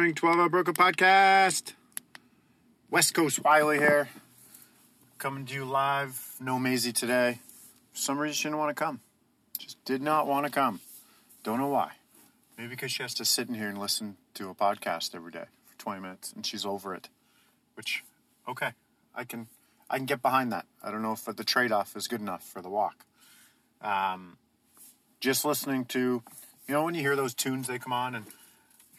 morning, 0.00 0.14
12 0.14 0.38
Hour 0.38 0.48
Broker 0.48 0.72
Podcast. 0.72 1.74
West 2.90 3.12
Coast 3.12 3.44
Wiley 3.44 3.76
here. 3.76 4.08
Coming 5.18 5.44
to 5.44 5.52
you 5.52 5.66
live. 5.66 6.36
No 6.40 6.58
Maisie 6.58 6.90
today. 6.90 7.40
For 7.92 7.98
some 7.98 8.18
reason, 8.18 8.32
she 8.32 8.44
didn't 8.44 8.56
want 8.56 8.74
to 8.74 8.82
come. 8.82 9.00
Just 9.58 9.84
did 9.84 10.00
not 10.00 10.26
want 10.26 10.46
to 10.46 10.50
come. 10.50 10.80
Don't 11.42 11.58
know 11.58 11.68
why. 11.68 11.90
Maybe 12.56 12.70
because 12.70 12.90
she 12.90 13.02
has 13.02 13.12
to 13.16 13.26
sit 13.26 13.50
in 13.50 13.54
here 13.54 13.68
and 13.68 13.76
listen 13.76 14.16
to 14.32 14.48
a 14.48 14.54
podcast 14.54 15.14
every 15.14 15.32
day 15.32 15.44
for 15.66 15.78
20 15.78 16.00
minutes 16.00 16.32
and 16.32 16.46
she's 16.46 16.64
over 16.64 16.94
it. 16.94 17.10
Which, 17.74 18.02
okay, 18.48 18.70
I 19.14 19.24
can 19.24 19.48
I 19.90 19.98
can 19.98 20.06
get 20.06 20.22
behind 20.22 20.50
that. 20.52 20.64
I 20.82 20.90
don't 20.90 21.02
know 21.02 21.12
if 21.12 21.26
the 21.26 21.44
trade 21.44 21.72
off 21.72 21.94
is 21.94 22.08
good 22.08 22.22
enough 22.22 22.42
for 22.42 22.62
the 22.62 22.70
walk. 22.70 23.04
Um, 23.82 24.38
just 25.20 25.44
listening 25.44 25.84
to, 25.86 26.22
you 26.66 26.74
know, 26.74 26.84
when 26.84 26.94
you 26.94 27.02
hear 27.02 27.16
those 27.16 27.34
tunes, 27.34 27.66
they 27.66 27.78
come 27.78 27.92
on 27.92 28.14
and 28.14 28.24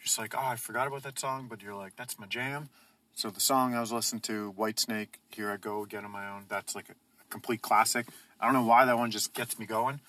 just 0.02 0.18
like, 0.18 0.34
oh, 0.36 0.42
I 0.42 0.56
forgot 0.56 0.86
about 0.86 1.02
that 1.04 1.18
song, 1.18 1.46
but 1.48 1.62
you're 1.62 1.74
like, 1.74 1.96
that's 1.96 2.18
my 2.18 2.26
jam. 2.26 2.68
So 3.14 3.30
the 3.30 3.40
song 3.40 3.74
I 3.74 3.80
was 3.80 3.92
listening 3.92 4.20
to, 4.22 4.54
Whitesnake, 4.58 5.18
Here 5.30 5.50
I 5.50 5.56
Go 5.56 5.82
Again 5.82 6.04
on 6.04 6.10
My 6.10 6.28
Own, 6.30 6.44
that's 6.48 6.74
like 6.74 6.88
a, 6.88 6.92
a 6.92 7.24
complete 7.30 7.62
classic. 7.62 8.06
I 8.40 8.46
don't 8.46 8.54
know 8.54 8.64
why 8.64 8.84
that 8.84 8.96
one 8.96 9.10
just 9.10 9.34
gets 9.34 9.58
me 9.58 9.66
going. 9.66 10.00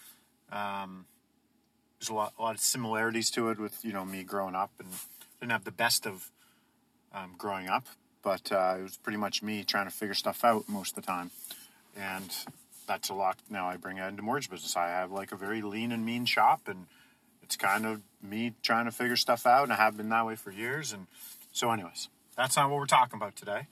Um, 0.52 1.06
there's 2.00 2.10
a 2.10 2.14
lot, 2.14 2.34
a 2.38 2.42
lot 2.42 2.56
of 2.56 2.62
similarities 2.62 3.30
to 3.32 3.50
it 3.50 3.60
with, 3.60 3.84
you 3.84 3.94
know, 3.94 4.06
me 4.06 4.24
growing 4.24 4.56
up 4.56 4.72
and 4.80 4.88
didn't 5.40 5.52
have 5.52 5.66
the 5.66 5.72
best 5.72 6.06
of 6.06 6.32
um, 7.14 7.36
growing 7.38 7.68
up, 7.68 7.86
but 8.24 8.52
uh, 8.52 8.76
it 8.80 8.84
was 8.84 8.98
pretty 8.98 9.18
much 9.18 9.44
me 9.44 9.64
trying 9.64 9.86
to 9.86 9.92
figure 9.92 10.16
stuff 10.16 10.44
out 10.44 10.68
most 10.68 10.98
of 10.98 11.04
the 11.04 11.08
time. 11.08 11.32
And 11.96 12.36
that's 12.88 13.10
a 13.10 13.14
lot 13.14 13.38
now 13.50 13.68
I 13.68 13.78
bring 13.78 13.98
into 13.98 14.24
mortgage 14.24 14.50
business. 14.50 14.76
I 14.76 14.88
have 14.88 15.12
like 15.12 15.32
a 15.32 15.36
very 15.36 15.62
lean 15.62 15.92
and 15.92 16.06
mean 16.06 16.26
shop 16.26 16.62
and 16.68 16.88
it's 17.54 17.64
kind 17.64 17.86
of 17.86 18.02
me 18.24 18.54
trying 18.64 18.86
to 18.86 18.92
figure 18.92 19.16
stuff 19.16 19.46
out, 19.46 19.64
and 19.64 19.72
I 19.72 19.76
have 19.76 19.96
been 19.96 20.10
that 20.10 20.26
way 20.26 20.36
for 20.36 20.50
years. 20.50 20.92
And 20.92 21.06
so, 21.52 21.72
anyways, 21.72 22.10
that's 22.36 22.56
not 22.56 22.72
what 22.72 22.80
we're 22.80 22.88
talking 22.88 23.16
about 23.16 23.36
today. 23.36 23.68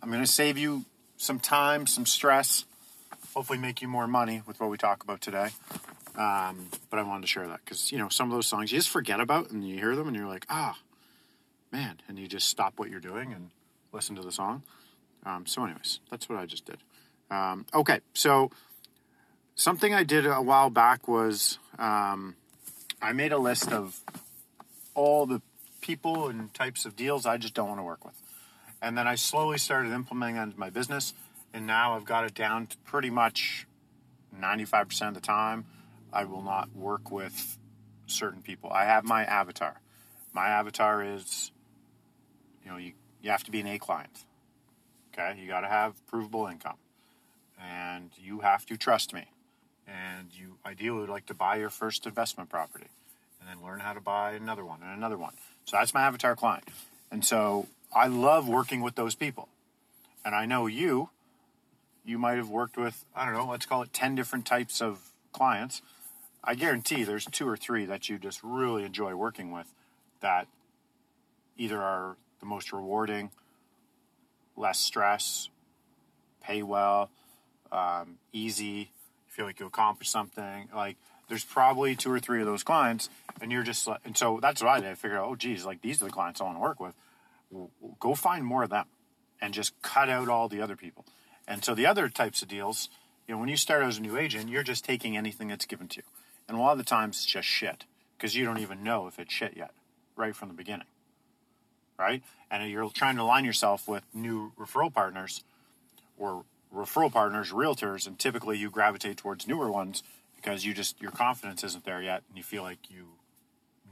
I'm 0.00 0.10
going 0.10 0.22
to 0.22 0.30
save 0.30 0.56
you 0.56 0.84
some 1.16 1.40
time, 1.40 1.88
some 1.88 2.06
stress, 2.06 2.66
hopefully 3.34 3.58
make 3.58 3.82
you 3.82 3.88
more 3.88 4.06
money 4.06 4.42
with 4.46 4.60
what 4.60 4.70
we 4.70 4.76
talk 4.76 5.02
about 5.02 5.20
today. 5.20 5.48
Um, 6.14 6.68
but 6.88 7.00
I 7.00 7.02
wanted 7.02 7.22
to 7.22 7.26
share 7.26 7.48
that 7.48 7.60
because 7.64 7.90
you 7.90 7.98
know 7.98 8.08
some 8.08 8.30
of 8.30 8.36
those 8.36 8.46
songs 8.46 8.70
you 8.70 8.78
just 8.78 8.90
forget 8.90 9.18
about, 9.18 9.50
and 9.50 9.66
you 9.66 9.74
hear 9.74 9.96
them, 9.96 10.06
and 10.06 10.16
you're 10.16 10.28
like, 10.28 10.46
ah, 10.48 10.78
man, 11.72 11.98
and 12.06 12.20
you 12.20 12.28
just 12.28 12.48
stop 12.48 12.74
what 12.76 12.90
you're 12.90 13.00
doing 13.00 13.32
and 13.32 13.50
listen 13.90 14.14
to 14.14 14.22
the 14.22 14.32
song. 14.32 14.62
Um, 15.24 15.46
so, 15.46 15.64
anyways, 15.64 15.98
that's 16.10 16.28
what 16.28 16.38
I 16.38 16.46
just 16.46 16.64
did. 16.64 16.78
Um, 17.28 17.66
okay, 17.74 17.98
so 18.14 18.52
something 19.56 19.92
I 19.92 20.04
did 20.04 20.26
a 20.26 20.40
while 20.40 20.70
back 20.70 21.08
was 21.08 21.58
um, 21.76 22.36
I 23.06 23.12
made 23.12 23.30
a 23.30 23.38
list 23.38 23.70
of 23.70 24.00
all 24.96 25.26
the 25.26 25.40
people 25.80 26.26
and 26.26 26.52
types 26.52 26.84
of 26.84 26.96
deals 26.96 27.24
I 27.24 27.36
just 27.36 27.54
don't 27.54 27.68
want 27.68 27.78
to 27.78 27.84
work 27.84 28.04
with. 28.04 28.20
And 28.82 28.98
then 28.98 29.06
I 29.06 29.14
slowly 29.14 29.58
started 29.58 29.92
implementing 29.92 30.34
that 30.34 30.42
into 30.42 30.58
my 30.58 30.70
business. 30.70 31.14
And 31.54 31.68
now 31.68 31.94
I've 31.94 32.04
got 32.04 32.24
it 32.24 32.34
down 32.34 32.66
to 32.66 32.76
pretty 32.78 33.10
much 33.10 33.68
95% 34.36 35.06
of 35.06 35.14
the 35.14 35.20
time, 35.20 35.66
I 36.12 36.24
will 36.24 36.42
not 36.42 36.74
work 36.74 37.12
with 37.12 37.58
certain 38.08 38.42
people. 38.42 38.70
I 38.72 38.86
have 38.86 39.04
my 39.04 39.24
avatar. 39.24 39.80
My 40.32 40.48
avatar 40.48 41.04
is, 41.04 41.52
you 42.64 42.72
know, 42.72 42.76
you, 42.76 42.94
you 43.22 43.30
have 43.30 43.44
to 43.44 43.52
be 43.52 43.60
an 43.60 43.68
A 43.68 43.78
client. 43.78 44.24
Okay. 45.14 45.38
You 45.40 45.46
got 45.46 45.60
to 45.60 45.68
have 45.68 46.04
provable 46.08 46.48
income. 46.48 46.78
And 47.62 48.10
you 48.18 48.40
have 48.40 48.66
to 48.66 48.76
trust 48.76 49.14
me 49.14 49.26
and 49.86 50.28
you 50.32 50.56
ideally 50.66 51.00
would 51.00 51.08
like 51.08 51.26
to 51.26 51.34
buy 51.34 51.56
your 51.56 51.70
first 51.70 52.06
investment 52.06 52.50
property 52.50 52.88
and 53.46 53.56
then 53.56 53.64
learn 53.64 53.80
how 53.80 53.92
to 53.92 54.00
buy 54.00 54.32
another 54.32 54.64
one 54.64 54.80
and 54.82 54.92
another 54.96 55.16
one. 55.16 55.32
So 55.64 55.76
that's 55.76 55.94
my 55.94 56.02
avatar 56.02 56.34
client. 56.36 56.64
And 57.10 57.24
so 57.24 57.66
I 57.94 58.06
love 58.08 58.48
working 58.48 58.80
with 58.80 58.94
those 58.94 59.14
people. 59.14 59.48
And 60.24 60.34
I 60.34 60.46
know 60.46 60.66
you, 60.66 61.10
you 62.04 62.18
might 62.18 62.36
have 62.36 62.48
worked 62.48 62.76
with, 62.76 63.04
I 63.14 63.24
don't 63.24 63.34
know, 63.34 63.46
let's 63.46 63.66
call 63.66 63.82
it 63.82 63.92
10 63.92 64.14
different 64.14 64.46
types 64.46 64.80
of 64.80 65.10
clients. 65.32 65.82
I 66.42 66.54
guarantee 66.54 67.04
there's 67.04 67.26
two 67.26 67.48
or 67.48 67.56
three 67.56 67.84
that 67.86 68.08
you 68.08 68.18
just 68.18 68.40
really 68.42 68.84
enjoy 68.84 69.14
working 69.14 69.52
with 69.52 69.72
that 70.20 70.46
either 71.56 71.80
are 71.80 72.16
the 72.40 72.46
most 72.46 72.72
rewarding, 72.72 73.30
less 74.56 74.78
stress, 74.78 75.48
pay 76.42 76.62
well, 76.62 77.10
um, 77.70 78.18
easy, 78.32 78.90
feel 79.28 79.44
like 79.44 79.60
you 79.60 79.66
accomplish 79.66 80.08
something. 80.08 80.68
Like 80.74 80.96
there's 81.28 81.44
probably 81.44 81.96
two 81.96 82.10
or 82.10 82.20
three 82.20 82.40
of 82.40 82.46
those 82.46 82.62
clients, 82.62 83.08
and 83.40 83.50
you're 83.50 83.62
just 83.62 83.86
like, 83.86 84.00
and 84.04 84.16
so 84.16 84.38
that's 84.40 84.62
what 84.62 84.70
I 84.70 84.80
did. 84.80 84.90
I 84.90 84.94
figured, 84.94 85.20
oh, 85.20 85.36
geez, 85.36 85.66
like 85.66 85.82
these 85.82 86.00
are 86.00 86.06
the 86.06 86.10
clients 86.10 86.40
I 86.40 86.44
want 86.44 86.56
to 86.56 86.60
work 86.60 86.80
with. 86.80 86.94
Go 88.00 88.14
find 88.14 88.44
more 88.44 88.62
of 88.62 88.70
them, 88.70 88.86
and 89.40 89.54
just 89.54 89.80
cut 89.82 90.08
out 90.08 90.28
all 90.28 90.48
the 90.48 90.60
other 90.60 90.76
people. 90.76 91.04
And 91.46 91.64
so 91.64 91.74
the 91.74 91.86
other 91.86 92.08
types 92.08 92.42
of 92.42 92.48
deals, 92.48 92.88
you 93.26 93.34
know, 93.34 93.40
when 93.40 93.48
you 93.48 93.56
start 93.56 93.82
as 93.82 93.98
a 93.98 94.02
new 94.02 94.16
agent, 94.16 94.48
you're 94.48 94.62
just 94.62 94.84
taking 94.84 95.16
anything 95.16 95.48
that's 95.48 95.66
given 95.66 95.88
to 95.88 95.98
you, 95.98 96.02
and 96.48 96.56
a 96.56 96.60
lot 96.60 96.72
of 96.72 96.78
the 96.78 96.84
times 96.84 97.16
it's 97.16 97.26
just 97.26 97.48
shit 97.48 97.84
because 98.16 98.34
you 98.34 98.44
don't 98.44 98.58
even 98.58 98.82
know 98.82 99.06
if 99.06 99.18
it's 99.18 99.32
shit 99.32 99.56
yet, 99.56 99.72
right 100.16 100.34
from 100.34 100.48
the 100.48 100.54
beginning, 100.54 100.86
right? 101.98 102.22
And 102.50 102.70
you're 102.70 102.90
trying 102.90 103.16
to 103.16 103.22
align 103.22 103.44
yourself 103.44 103.86
with 103.88 104.04
new 104.14 104.52
referral 104.58 104.92
partners 104.92 105.42
or 106.16 106.44
referral 106.74 107.12
partners, 107.12 107.52
realtors, 107.52 108.06
and 108.06 108.18
typically 108.18 108.58
you 108.58 108.70
gravitate 108.70 109.16
towards 109.16 109.46
newer 109.46 109.70
ones 109.70 110.02
because 110.36 110.64
you 110.64 110.74
just 110.74 111.00
your 111.00 111.10
confidence 111.10 111.64
isn't 111.64 111.84
there 111.84 112.02
yet, 112.02 112.22
and 112.28 112.36
you 112.36 112.44
feel 112.44 112.62
like 112.62 112.90
you 112.90 113.08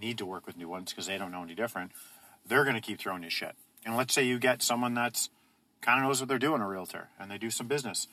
need 0.01 0.19
to 0.19 0.27
work 0.27 0.47
with 0.47 0.57
new 0.57 0.69
ones 0.69 0.91
because 0.91 1.07
they 1.07 1.19
don't 1.19 1.33
know 1.33 1.43
any 1.43 1.55
different. 1.55 1.93
They're 2.47 2.65
going 2.65 2.77
to 2.77 2.81
keep 2.81 2.99
throwing 2.99 3.23
you 3.23 3.31
shit. 3.31 3.55
And 3.85 3.97
let's 3.97 4.15
say 4.15 4.23
you 4.23 4.39
get 4.39 4.63
someone 4.63 4.95
that's 4.95 5.31
kind 5.81 6.01
of 6.01 6.07
knows 6.07 6.21
what 6.21 6.29
they're 6.29 6.39
doing, 6.39 6.61
a 6.61 6.69
realtor, 6.69 7.09
and 7.19 7.31
they 7.31 7.39
do 7.39 7.51
some 7.51 7.69
business. 7.69 8.07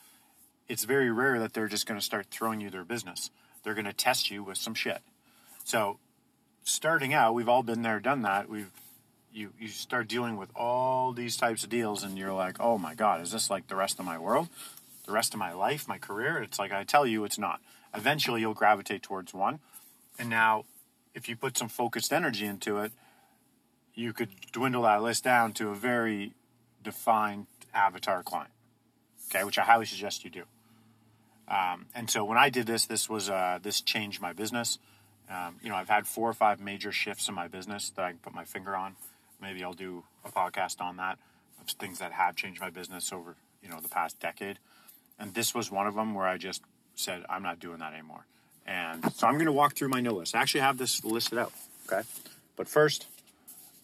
It's 0.68 0.84
very 0.84 1.10
rare 1.10 1.38
that 1.38 1.54
they're 1.54 1.68
just 1.68 1.86
going 1.86 1.98
to 1.98 2.04
start 2.04 2.26
throwing 2.30 2.60
you 2.60 2.70
their 2.70 2.84
business. 2.84 3.30
They're 3.62 3.74
going 3.74 3.86
to 3.86 3.92
test 3.92 4.30
you 4.30 4.42
with 4.42 4.58
some 4.58 4.74
shit. 4.74 5.00
So, 5.64 5.98
starting 6.64 7.14
out, 7.14 7.34
we've 7.34 7.48
all 7.48 7.62
been 7.62 7.82
there, 7.82 8.00
done 8.00 8.22
that. 8.22 8.48
We've 8.48 8.70
you 9.32 9.52
you 9.58 9.68
start 9.68 10.08
dealing 10.08 10.36
with 10.36 10.50
all 10.54 11.12
these 11.12 11.36
types 11.36 11.64
of 11.64 11.70
deals 11.70 12.02
and 12.02 12.18
you're 12.18 12.32
like 12.32 12.56
oh 12.60 12.78
my 12.78 12.94
god 12.94 13.20
is 13.20 13.32
this 13.32 13.50
like 13.50 13.66
the 13.68 13.76
rest 13.76 13.98
of 13.98 14.04
my 14.04 14.18
world 14.18 14.48
the 15.06 15.12
rest 15.12 15.32
of 15.32 15.40
my 15.40 15.52
life 15.52 15.88
my 15.88 15.98
career 15.98 16.42
it's 16.42 16.58
like 16.58 16.72
i 16.72 16.84
tell 16.84 17.06
you 17.06 17.24
it's 17.24 17.38
not 17.38 17.60
eventually 17.94 18.40
you'll 18.40 18.54
gravitate 18.54 19.02
towards 19.02 19.34
one. 19.34 19.60
And 20.18 20.30
now 20.30 20.64
if 21.14 21.28
you 21.28 21.36
put 21.36 21.56
some 21.58 21.68
focused 21.68 22.12
energy 22.12 22.46
into 22.46 22.78
it 22.78 22.92
you 23.94 24.12
could 24.12 24.30
dwindle 24.52 24.82
that 24.82 25.02
list 25.02 25.24
down 25.24 25.52
to 25.52 25.68
a 25.68 25.74
very 25.74 26.32
defined 26.82 27.46
avatar 27.74 28.22
client 28.22 28.50
okay 29.28 29.44
which 29.44 29.58
i 29.58 29.62
highly 29.62 29.86
suggest 29.86 30.24
you 30.24 30.30
do. 30.30 30.44
Um, 31.48 31.86
and 31.94 32.08
so 32.08 32.24
when 32.24 32.38
i 32.38 32.48
did 32.48 32.66
this 32.66 32.86
this 32.86 33.08
was 33.08 33.28
uh, 33.28 33.58
this 33.62 33.80
changed 33.80 34.20
my 34.20 34.32
business. 34.32 34.78
Um, 35.30 35.56
you 35.62 35.68
know 35.68 35.76
i've 35.76 35.88
had 35.88 36.06
four 36.06 36.28
or 36.28 36.34
five 36.34 36.60
major 36.60 36.92
shifts 36.92 37.28
in 37.28 37.34
my 37.34 37.48
business 37.48 37.90
that 37.90 38.04
i 38.04 38.10
can 38.10 38.18
put 38.18 38.34
my 38.34 38.44
finger 38.44 38.76
on. 38.76 38.96
Maybe 39.40 39.64
I'll 39.64 39.72
do 39.72 40.04
a 40.24 40.30
podcast 40.30 40.80
on 40.80 40.96
that 40.98 41.18
of 41.60 41.66
things 41.68 41.98
that 41.98 42.12
have 42.12 42.36
changed 42.36 42.60
my 42.60 42.70
business 42.70 43.12
over 43.12 43.36
you 43.62 43.68
know 43.68 43.80
the 43.80 43.88
past 43.88 44.20
decade. 44.20 44.58
And 45.18 45.34
this 45.34 45.54
was 45.54 45.70
one 45.70 45.86
of 45.86 45.94
them 45.94 46.14
where 46.14 46.26
I 46.26 46.36
just 46.36 46.62
said 46.94 47.24
I'm 47.28 47.42
not 47.42 47.60
doing 47.60 47.78
that 47.78 47.92
anymore. 47.92 48.26
And 48.66 49.12
so 49.14 49.26
I'm 49.26 49.34
going 49.34 49.46
to 49.46 49.52
walk 49.52 49.74
through 49.74 49.88
my 49.88 50.00
no 50.00 50.12
list. 50.12 50.34
I 50.34 50.40
actually 50.40 50.60
have 50.60 50.78
this 50.78 51.04
listed 51.04 51.38
out. 51.38 51.52
Okay, 51.86 52.06
but 52.56 52.68
first, 52.68 53.06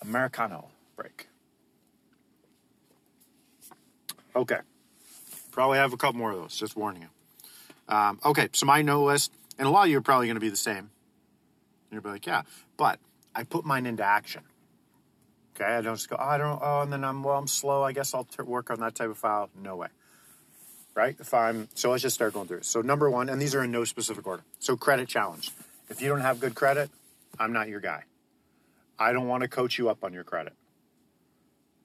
Americano 0.03 0.69
break. 0.97 1.29
Okay, 4.37 4.59
probably 5.51 5.79
have 5.79 5.93
a 5.93 5.97
couple 5.97 6.19
more 6.19 6.31
of 6.31 6.39
those. 6.39 6.57
Just 6.57 6.77
warning 6.77 7.03
you. 7.03 7.09
Um, 7.95 8.21
okay, 8.25 8.49
so 8.53 8.67
my 8.67 8.83
no 8.83 9.05
list, 9.05 9.33
and 9.59 9.67
a 9.67 9.71
lot 9.71 9.85
of 9.85 9.91
you 9.91 9.99
are 9.99 10.03
probably 10.03 10.27
going 10.27 10.37
to 10.37 10.41
be 10.41 10.51
the 10.51 10.57
same. 10.57 10.91
You'll 11.91 12.03
be 12.03 12.11
like, 12.11 12.27
yeah, 12.27 12.43
but 12.77 13.01
I 13.35 13.45
put 13.45 13.65
mine 13.65 13.87
into 13.87 14.05
action. 14.05 14.43
Okay, 15.57 15.65
I 15.65 15.81
don't 15.81 15.97
just 15.97 16.09
go, 16.09 16.17
oh, 16.19 16.25
I 16.25 16.39
don't, 16.39 16.61
oh, 16.63 16.83
and 16.83 16.93
then 16.93 17.03
I'm, 17.03 17.25
well, 17.25 17.37
I'm 17.37 17.49
slow. 17.49 17.83
I 17.83 17.93
guess 17.93 18.15
I'll 18.15 18.25
t- 18.25 18.43
work 18.43 18.71
on 18.71 18.79
that 18.81 18.95
type 18.95 19.11
of 19.11 19.19
file. 19.19 19.51
No 19.61 19.75
way. 19.75 19.89
Right? 20.99 21.17
If 21.21 21.33
I'm, 21.33 21.69
so 21.75 21.93
let's 21.93 22.03
just 22.03 22.17
start 22.17 22.35
going 22.35 22.49
through. 22.49 22.59
It. 22.59 22.65
So, 22.65 22.81
number 22.81 23.09
one, 23.09 23.29
and 23.29 23.41
these 23.41 23.55
are 23.55 23.63
in 23.63 23.71
no 23.71 23.85
specific 23.85 24.27
order. 24.27 24.43
So, 24.59 24.77
credit 24.77 25.07
challenge. 25.09 25.53
If 25.89 26.03
you 26.03 26.09
don't 26.09 26.23
have 26.23 26.41
good 26.41 26.57
credit, 26.57 26.91
I'm 27.39 27.53
not 27.53 27.69
your 27.69 27.79
guy. 27.79 28.03
I 28.99 29.13
don't 29.13 29.29
want 29.29 29.43
to 29.43 29.49
coach 29.49 29.79
you 29.79 29.89
up 29.89 30.03
on 30.03 30.13
your 30.13 30.25
credit. 30.25 30.55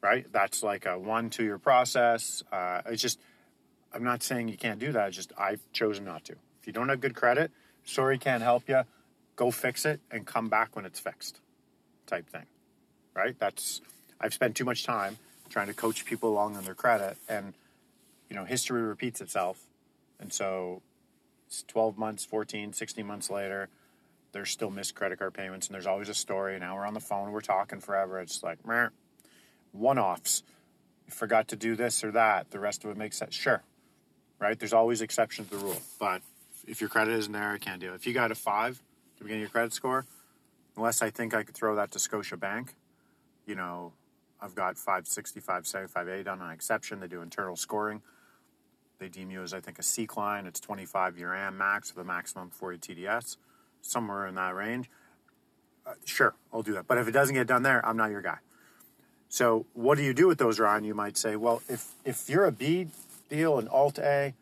right? 0.03 0.25
That's 0.31 0.61
like 0.61 0.85
a 0.85 0.99
one, 0.99 1.29
two 1.31 1.43
year 1.43 1.57
process. 1.57 2.43
Uh, 2.51 2.81
it's 2.87 3.01
just, 3.01 3.19
I'm 3.93 4.03
not 4.03 4.21
saying 4.21 4.49
you 4.49 4.57
can't 4.57 4.79
do 4.79 4.91
that. 4.91 5.07
It's 5.07 5.15
just 5.15 5.31
I've 5.37 5.61
chosen 5.71 6.05
not 6.05 6.25
to. 6.25 6.33
If 6.59 6.67
you 6.67 6.73
don't 6.73 6.89
have 6.89 6.99
good 6.99 7.15
credit, 7.15 7.51
sorry, 7.85 8.17
can't 8.19 8.43
help 8.43 8.67
you. 8.67 8.81
Go 9.35 9.49
fix 9.49 9.85
it 9.85 10.01
and 10.11 10.27
come 10.27 10.49
back 10.49 10.75
when 10.75 10.85
it's 10.85 10.99
fixed, 10.99 11.39
type 12.05 12.29
thing, 12.29 12.45
right? 13.15 13.35
That's, 13.39 13.81
I've 14.21 14.33
spent 14.33 14.55
too 14.55 14.65
much 14.65 14.83
time 14.83 15.17
trying 15.49 15.67
to 15.67 15.73
coach 15.73 16.05
people 16.05 16.29
along 16.29 16.57
on 16.57 16.65
their 16.65 16.75
credit 16.75 17.17
and, 17.27 17.53
you 18.33 18.39
know, 18.39 18.45
history 18.45 18.81
repeats 18.81 19.21
itself. 19.21 19.67
And 20.19 20.33
so 20.33 20.81
it's 21.45 21.61
12 21.67 21.99
months, 21.99 22.25
14, 22.25 22.73
16 22.73 23.05
months 23.05 23.29
later, 23.29 23.69
there's 24.31 24.49
still 24.49 24.71
missed 24.71 24.95
credit 24.95 25.19
card 25.19 25.35
payments 25.35 25.67
and 25.67 25.75
there's 25.75 25.85
always 25.85 26.09
a 26.09 26.15
story. 26.15 26.57
Now 26.57 26.75
we're 26.75 26.87
on 26.87 26.95
the 26.95 26.99
phone, 26.99 27.31
we're 27.31 27.41
talking 27.41 27.79
forever. 27.79 28.19
It's 28.19 28.41
like, 28.41 28.57
one 29.71 29.99
offs. 29.99 30.41
Forgot 31.11 31.49
to 31.49 31.55
do 31.55 31.75
this 31.75 32.03
or 32.03 32.09
that. 32.09 32.49
The 32.49 32.59
rest 32.59 32.83
of 32.83 32.89
it 32.89 32.97
makes 32.97 33.17
sense. 33.17 33.35
Sure. 33.35 33.61
Right? 34.39 34.57
There's 34.57 34.73
always 34.73 35.01
exceptions 35.01 35.49
to 35.49 35.57
the 35.57 35.63
rule. 35.63 35.81
But 35.99 36.23
if 36.67 36.81
your 36.81 36.89
credit 36.89 37.13
isn't 37.13 37.33
there, 37.33 37.51
I 37.51 37.59
can't 37.59 37.79
do 37.79 37.91
it. 37.91 37.95
If 37.95 38.07
you 38.07 38.13
got 38.15 38.31
a 38.31 38.35
five 38.35 38.81
beginning 39.19 39.43
of 39.43 39.49
your 39.49 39.51
credit 39.51 39.73
score, 39.73 40.05
unless 40.75 41.03
I 41.03 41.11
think 41.11 41.35
I 41.35 41.43
could 41.43 41.53
throw 41.53 41.75
that 41.75 41.91
to 41.91 41.99
Scotia 41.99 42.35
Bank, 42.35 42.73
you 43.45 43.53
know, 43.53 43.93
I've 44.41 44.55
got 44.55 44.77
560, 44.77 45.39
570, 45.39 46.27
on 46.27 46.41
an 46.41 46.51
exception. 46.51 46.99
They 46.99 47.07
do 47.07 47.21
internal 47.21 47.55
scoring. 47.55 48.01
They 48.99 49.09
deem 49.09 49.31
you 49.31 49.41
as, 49.43 49.53
I 49.53 49.59
think, 49.59 49.79
a 49.79 49.83
C 49.83 50.05
client. 50.07 50.47
It's 50.47 50.59
25 50.59 51.17
year 51.17 51.33
AM 51.33 51.57
max 51.57 51.93
with 51.93 52.03
a 52.03 52.07
maximum 52.07 52.49
40 52.49 52.77
TDS, 52.77 53.37
somewhere 53.81 54.27
in 54.27 54.35
that 54.35 54.55
range. 54.55 54.89
Uh, 55.85 55.93
sure, 56.05 56.35
I'll 56.53 56.63
do 56.63 56.73
that. 56.73 56.87
But 56.87 56.97
if 56.97 57.07
it 57.07 57.11
doesn't 57.11 57.35
get 57.35 57.47
done 57.47 57.63
there, 57.63 57.85
I'm 57.85 57.97
not 57.97 58.11
your 58.11 58.21
guy. 58.21 58.37
So 59.27 59.65
what 59.73 59.97
do 59.97 60.03
you 60.03 60.13
do 60.13 60.27
with 60.27 60.37
those, 60.37 60.59
Ryan? 60.59 60.83
You 60.83 60.93
might 60.93 61.17
say, 61.17 61.35
well, 61.35 61.61
if 61.67 61.93
if 62.05 62.29
you're 62.29 62.45
a 62.45 62.51
B 62.51 62.87
deal, 63.29 63.57
an 63.57 63.67
Alt 63.67 63.97
A, 63.97 64.33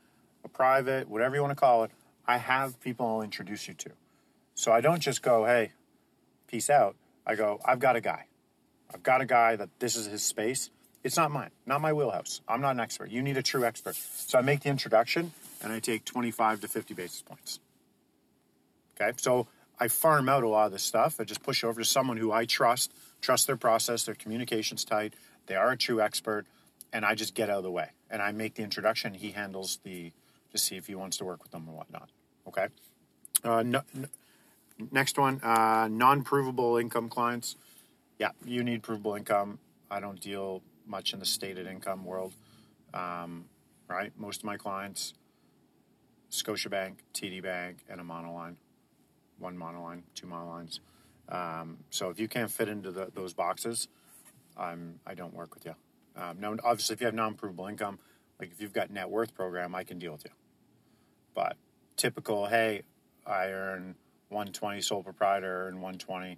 a 0.43 0.47
private, 0.49 1.07
whatever 1.07 1.35
you 1.35 1.41
want 1.41 1.51
to 1.51 1.59
call 1.59 1.83
it, 1.85 1.91
I 2.27 2.37
have 2.37 2.79
people 2.81 3.05
I'll 3.05 3.21
introduce 3.21 3.67
you 3.67 3.73
to. 3.75 3.91
So 4.53 4.71
I 4.71 4.81
don't 4.81 4.99
just 4.99 5.21
go, 5.21 5.45
hey, 5.45 5.71
peace 6.47 6.69
out. 6.69 6.95
I 7.25 7.35
go, 7.35 7.59
I've 7.65 7.79
got 7.79 7.95
a 7.95 8.01
guy. 8.01 8.25
I've 8.93 9.03
got 9.03 9.21
a 9.21 9.25
guy 9.25 9.55
that 9.55 9.69
this 9.79 9.95
is 9.95 10.07
his 10.07 10.23
space. 10.23 10.69
It's 11.03 11.17
not 11.17 11.31
mine, 11.31 11.49
not 11.65 11.81
my 11.81 11.93
wheelhouse. 11.93 12.41
I'm 12.47 12.61
not 12.61 12.71
an 12.71 12.79
expert. 12.79 13.09
You 13.09 13.23
need 13.23 13.37
a 13.37 13.41
true 13.41 13.65
expert. 13.65 13.95
So 13.95 14.37
I 14.37 14.41
make 14.41 14.61
the 14.61 14.69
introduction 14.69 15.33
and 15.63 15.73
I 15.73 15.79
take 15.79 16.05
25 16.05 16.61
to 16.61 16.67
50 16.67 16.93
basis 16.93 17.21
points. 17.21 17.59
Okay, 18.99 19.11
so 19.17 19.47
I 19.79 19.87
farm 19.87 20.29
out 20.29 20.43
a 20.43 20.47
lot 20.47 20.67
of 20.67 20.71
this 20.71 20.83
stuff. 20.83 21.19
I 21.19 21.23
just 21.23 21.41
push 21.41 21.63
over 21.63 21.81
to 21.81 21.85
someone 21.85 22.17
who 22.17 22.31
I 22.31 22.45
trust 22.45 22.91
trust 23.19 23.47
their 23.47 23.57
process, 23.57 24.05
their 24.05 24.15
communication's 24.15 24.83
tight, 24.83 25.13
they 25.45 25.55
are 25.55 25.71
a 25.71 25.77
true 25.77 26.01
expert, 26.01 26.45
and 26.91 27.05
I 27.05 27.13
just 27.13 27.35
get 27.35 27.49
out 27.49 27.57
of 27.57 27.63
the 27.63 27.71
way 27.71 27.89
and 28.09 28.21
I 28.21 28.31
make 28.31 28.55
the 28.55 28.63
introduction. 28.63 29.13
He 29.13 29.31
handles 29.31 29.79
the 29.83 30.11
to 30.51 30.57
see 30.57 30.75
if 30.75 30.87
he 30.87 30.95
wants 30.95 31.17
to 31.17 31.25
work 31.25 31.41
with 31.41 31.51
them 31.51 31.67
or 31.69 31.77
whatnot. 31.77 32.09
Okay. 32.47 32.67
Uh, 33.43 33.63
no, 33.63 33.81
no, 33.93 34.07
next 34.91 35.17
one, 35.17 35.39
uh, 35.41 35.87
non-provable 35.89 36.77
income 36.77 37.09
clients. 37.09 37.55
Yeah, 38.19 38.31
you 38.45 38.63
need 38.63 38.83
provable 38.83 39.15
income. 39.15 39.59
I 39.89 39.99
don't 39.99 40.19
deal 40.19 40.61
much 40.91 41.13
in 41.13 41.19
the 41.19 41.25
stated 41.25 41.65
income 41.65 42.05
world. 42.05 42.35
Um, 42.93 43.45
right, 43.87 44.11
most 44.17 44.41
of 44.41 44.43
my 44.43 44.57
clients, 44.57 45.13
Scotiabank, 46.29 46.97
TD 47.13 47.41
Bank, 47.41 47.77
and 47.89 47.99
a 47.99 48.03
monoline, 48.03 48.57
one 49.39 49.57
monoline, 49.57 50.03
two 50.13 50.27
monolines. 50.27 50.79
Um, 51.29 51.77
so 51.89 52.09
if 52.09 52.19
you 52.19 52.27
can't 52.27 52.51
fit 52.51 52.67
into 52.67 52.91
the, 52.91 53.09
those 53.13 53.33
boxes, 53.33 53.87
I'm, 54.57 54.99
I 55.07 55.15
don't 55.15 55.33
work 55.33 55.55
with 55.55 55.65
you. 55.65 55.75
Um, 56.15 56.39
now, 56.39 56.55
obviously, 56.63 56.93
if 56.93 56.99
you 56.99 57.05
have 57.05 57.15
non-provable 57.15 57.67
income, 57.67 57.97
like 58.39 58.51
if 58.51 58.61
you've 58.61 58.73
got 58.73 58.91
net 58.91 59.09
worth 59.09 59.33
program, 59.33 59.73
I 59.73 59.83
can 59.83 59.97
deal 59.97 60.11
with 60.11 60.25
you. 60.25 60.31
But 61.33 61.55
typical, 61.95 62.47
hey, 62.47 62.83
I 63.25 63.45
earn 63.47 63.95
120 64.29 64.81
sole 64.81 65.03
proprietor 65.03 65.67
and 65.67 65.77
120 65.77 66.37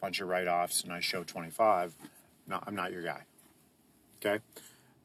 bunch 0.00 0.20
of 0.20 0.28
write-offs, 0.28 0.82
and 0.82 0.92
I 0.92 1.00
show 1.00 1.22
25. 1.22 1.94
No, 2.48 2.60
I'm 2.64 2.74
not 2.74 2.92
your 2.92 3.02
guy. 3.02 3.22
Okay. 4.24 4.42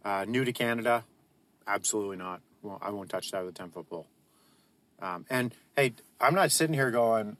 Uh, 0.05 0.25
new 0.27 0.45
to 0.45 0.53
Canada, 0.53 1.03
absolutely 1.65 2.17
not. 2.17 2.41
Well, 2.61 2.77
I 2.81 2.91
won't 2.91 3.09
touch 3.09 3.31
that 3.31 3.43
with 3.43 3.55
a 3.55 3.57
10 3.57 3.71
foot 3.71 3.89
pole. 3.89 4.07
Um, 5.01 5.25
and 5.29 5.53
hey, 5.75 5.93
I'm 6.21 6.35
not 6.35 6.51
sitting 6.51 6.73
here 6.73 6.91
going, 6.91 7.37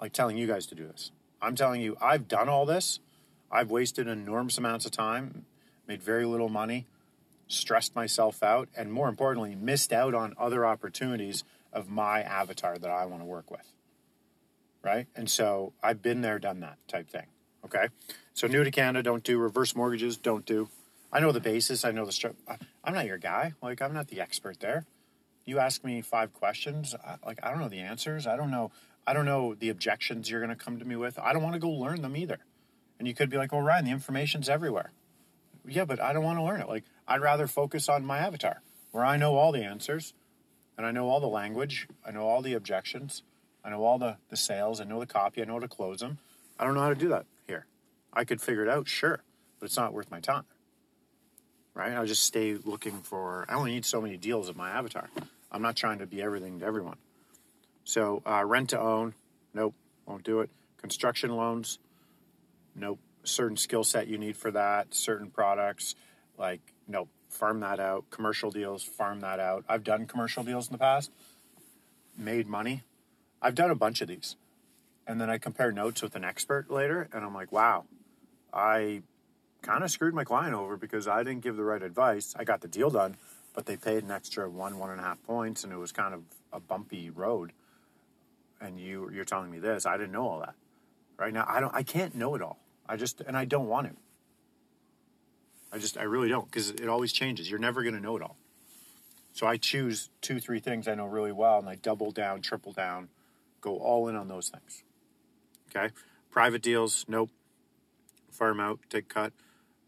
like 0.00 0.12
telling 0.12 0.36
you 0.36 0.46
guys 0.46 0.66
to 0.66 0.74
do 0.74 0.86
this. 0.86 1.10
I'm 1.42 1.56
telling 1.56 1.80
you, 1.80 1.96
I've 2.00 2.28
done 2.28 2.48
all 2.48 2.66
this. 2.66 3.00
I've 3.50 3.70
wasted 3.70 4.08
enormous 4.08 4.58
amounts 4.58 4.86
of 4.86 4.92
time, 4.92 5.44
made 5.86 6.02
very 6.02 6.24
little 6.24 6.48
money, 6.48 6.86
stressed 7.46 7.94
myself 7.94 8.42
out, 8.42 8.68
and 8.76 8.92
more 8.92 9.08
importantly, 9.08 9.54
missed 9.54 9.92
out 9.92 10.14
on 10.14 10.34
other 10.38 10.66
opportunities 10.66 11.44
of 11.72 11.88
my 11.88 12.22
avatar 12.22 12.78
that 12.78 12.90
I 12.90 13.06
want 13.06 13.22
to 13.22 13.26
work 13.26 13.50
with. 13.50 13.72
Right? 14.82 15.06
And 15.16 15.28
so 15.28 15.72
I've 15.82 16.00
been 16.00 16.22
there, 16.22 16.38
done 16.38 16.60
that 16.60 16.78
type 16.88 17.08
thing. 17.08 17.26
Okay. 17.64 17.88
So 18.34 18.46
new 18.46 18.62
to 18.62 18.70
Canada, 18.70 19.02
don't 19.02 19.24
do 19.24 19.38
reverse 19.38 19.74
mortgages, 19.74 20.16
don't 20.16 20.46
do. 20.46 20.68
I 21.12 21.20
know 21.20 21.32
the 21.32 21.40
basis, 21.40 21.84
I 21.84 21.92
know 21.92 22.04
the 22.04 22.12
structure. 22.12 22.38
I'm 22.84 22.94
not 22.94 23.06
your 23.06 23.18
guy. 23.18 23.54
Like, 23.62 23.80
I'm 23.80 23.94
not 23.94 24.08
the 24.08 24.20
expert 24.20 24.60
there. 24.60 24.84
You 25.44 25.58
ask 25.58 25.84
me 25.84 26.00
five 26.02 26.34
questions, 26.34 26.94
like, 27.24 27.38
I 27.42 27.50
don't 27.50 27.60
know 27.60 27.68
the 27.68 27.80
answers. 27.80 28.26
I 28.26 28.36
don't 28.36 28.50
know 28.50 28.72
I 29.06 29.12
don't 29.12 29.24
know 29.24 29.54
the 29.54 29.68
objections 29.68 30.28
you're 30.28 30.40
going 30.40 30.56
to 30.56 30.62
come 30.62 30.78
to 30.78 30.84
me 30.84 30.96
with. 30.96 31.18
I 31.18 31.32
don't 31.32 31.42
want 31.42 31.54
to 31.54 31.60
go 31.60 31.70
learn 31.70 32.02
them 32.02 32.16
either. 32.16 32.38
And 32.98 33.06
you 33.06 33.14
could 33.14 33.30
be 33.30 33.36
like, 33.36 33.52
well, 33.52 33.62
Ryan, 33.62 33.84
the 33.84 33.90
information's 33.92 34.48
everywhere. 34.48 34.90
Yeah, 35.66 35.84
but 35.84 36.00
I 36.00 36.12
don't 36.12 36.24
want 36.24 36.38
to 36.38 36.42
learn 36.42 36.60
it. 36.60 36.68
Like, 36.68 36.84
I'd 37.06 37.20
rather 37.20 37.46
focus 37.46 37.88
on 37.88 38.04
my 38.04 38.18
avatar 38.18 38.62
where 38.90 39.04
I 39.04 39.16
know 39.16 39.36
all 39.36 39.52
the 39.52 39.62
answers 39.62 40.12
and 40.76 40.84
I 40.84 40.90
know 40.90 41.08
all 41.08 41.20
the 41.20 41.28
language. 41.28 41.86
I 42.04 42.10
know 42.10 42.26
all 42.26 42.42
the 42.42 42.54
objections. 42.54 43.22
I 43.64 43.70
know 43.70 43.84
all 43.84 43.98
the, 43.98 44.16
the 44.28 44.36
sales. 44.36 44.80
I 44.80 44.84
know 44.84 44.98
the 44.98 45.06
copy. 45.06 45.40
I 45.40 45.44
know 45.44 45.54
how 45.54 45.60
to 45.60 45.68
close 45.68 46.00
them. 46.00 46.18
I 46.58 46.64
don't 46.64 46.74
know 46.74 46.80
how 46.80 46.88
to 46.88 46.94
do 46.94 47.08
that 47.10 47.26
here. 47.46 47.66
I 48.12 48.24
could 48.24 48.40
figure 48.40 48.62
it 48.62 48.68
out, 48.68 48.88
sure, 48.88 49.20
but 49.60 49.66
it's 49.66 49.76
not 49.76 49.92
worth 49.92 50.10
my 50.10 50.20
time. 50.20 50.44
Right? 51.76 51.92
I'll 51.92 52.06
just 52.06 52.24
stay 52.24 52.54
looking 52.64 53.02
for, 53.02 53.44
I 53.50 53.54
only 53.54 53.72
need 53.72 53.84
so 53.84 54.00
many 54.00 54.16
deals 54.16 54.48
of 54.48 54.56
my 54.56 54.70
avatar. 54.70 55.10
I'm 55.52 55.60
not 55.60 55.76
trying 55.76 55.98
to 55.98 56.06
be 56.06 56.22
everything 56.22 56.60
to 56.60 56.64
everyone. 56.64 56.96
So 57.84 58.22
uh, 58.26 58.42
rent 58.46 58.70
to 58.70 58.80
own, 58.80 59.12
nope, 59.52 59.74
won't 60.06 60.24
do 60.24 60.40
it. 60.40 60.48
Construction 60.78 61.36
loans, 61.36 61.78
nope. 62.74 62.98
Certain 63.24 63.58
skill 63.58 63.84
set 63.84 64.08
you 64.08 64.16
need 64.16 64.38
for 64.38 64.50
that, 64.52 64.94
certain 64.94 65.30
products, 65.30 65.94
like 66.38 66.60
nope, 66.88 67.10
farm 67.28 67.60
that 67.60 67.78
out. 67.78 68.08
Commercial 68.10 68.50
deals, 68.50 68.82
farm 68.82 69.20
that 69.20 69.38
out. 69.38 69.64
I've 69.68 69.84
done 69.84 70.06
commercial 70.06 70.44
deals 70.44 70.68
in 70.68 70.72
the 70.72 70.78
past, 70.78 71.10
made 72.16 72.46
money. 72.46 72.84
I've 73.42 73.54
done 73.54 73.70
a 73.70 73.74
bunch 73.74 74.00
of 74.00 74.08
these. 74.08 74.36
And 75.06 75.20
then 75.20 75.28
I 75.28 75.36
compare 75.36 75.72
notes 75.72 76.02
with 76.02 76.16
an 76.16 76.24
expert 76.24 76.70
later, 76.70 77.08
and 77.12 77.22
I'm 77.22 77.34
like, 77.34 77.52
wow, 77.52 77.84
I 78.50 79.02
kind 79.66 79.84
of 79.84 79.90
screwed 79.90 80.14
my 80.14 80.24
client 80.24 80.54
over 80.54 80.76
because 80.76 81.08
I 81.08 81.22
didn't 81.22 81.42
give 81.42 81.56
the 81.56 81.64
right 81.64 81.82
advice. 81.82 82.34
I 82.38 82.44
got 82.44 82.60
the 82.60 82.68
deal 82.68 82.90
done, 82.90 83.16
but 83.54 83.66
they 83.66 83.76
paid 83.76 84.04
an 84.04 84.10
extra 84.10 84.48
one, 84.48 84.78
one 84.78 84.90
and 84.90 85.00
a 85.00 85.02
half 85.02 85.22
points, 85.24 85.64
and 85.64 85.72
it 85.72 85.76
was 85.76 85.92
kind 85.92 86.14
of 86.14 86.22
a 86.52 86.60
bumpy 86.60 87.10
road 87.10 87.52
and 88.60 88.80
you 88.80 89.10
you're 89.12 89.24
telling 89.24 89.50
me 89.50 89.58
this. 89.58 89.86
I 89.86 89.96
didn't 89.96 90.12
know 90.12 90.26
all 90.26 90.40
that. 90.40 90.54
Right 91.18 91.32
now, 91.32 91.44
I 91.48 91.60
don't. 91.60 91.74
I 91.74 91.82
can't 91.82 92.14
know 92.14 92.34
it 92.34 92.42
all. 92.42 92.58
I 92.88 92.96
just 92.96 93.20
and 93.20 93.36
I 93.36 93.44
don't 93.44 93.68
want 93.68 93.88
to. 93.88 93.96
I 95.72 95.78
just 95.78 95.98
I 95.98 96.02
really 96.02 96.28
don't 96.28 96.50
because 96.50 96.70
it 96.70 96.88
always 96.88 97.12
changes. 97.12 97.50
You're 97.50 97.58
never 97.58 97.82
going 97.82 97.94
to 97.94 98.00
know 98.00 98.16
it 98.16 98.22
all. 98.22 98.36
So 99.32 99.46
I 99.46 99.58
choose 99.58 100.08
two, 100.22 100.40
three 100.40 100.60
things 100.60 100.88
I 100.88 100.94
know 100.94 101.06
really 101.06 101.32
well, 101.32 101.58
and 101.58 101.68
I 101.68 101.74
double 101.74 102.10
down, 102.10 102.40
triple 102.40 102.72
down, 102.72 103.08
go 103.60 103.76
all 103.76 104.08
in 104.08 104.16
on 104.16 104.28
those 104.28 104.48
things. 104.48 104.82
Okay, 105.70 105.92
private 106.30 106.62
deals, 106.62 107.04
nope. 107.08 107.30
Farm 108.30 108.60
out, 108.60 108.80
take 108.88 109.08
cut. 109.08 109.32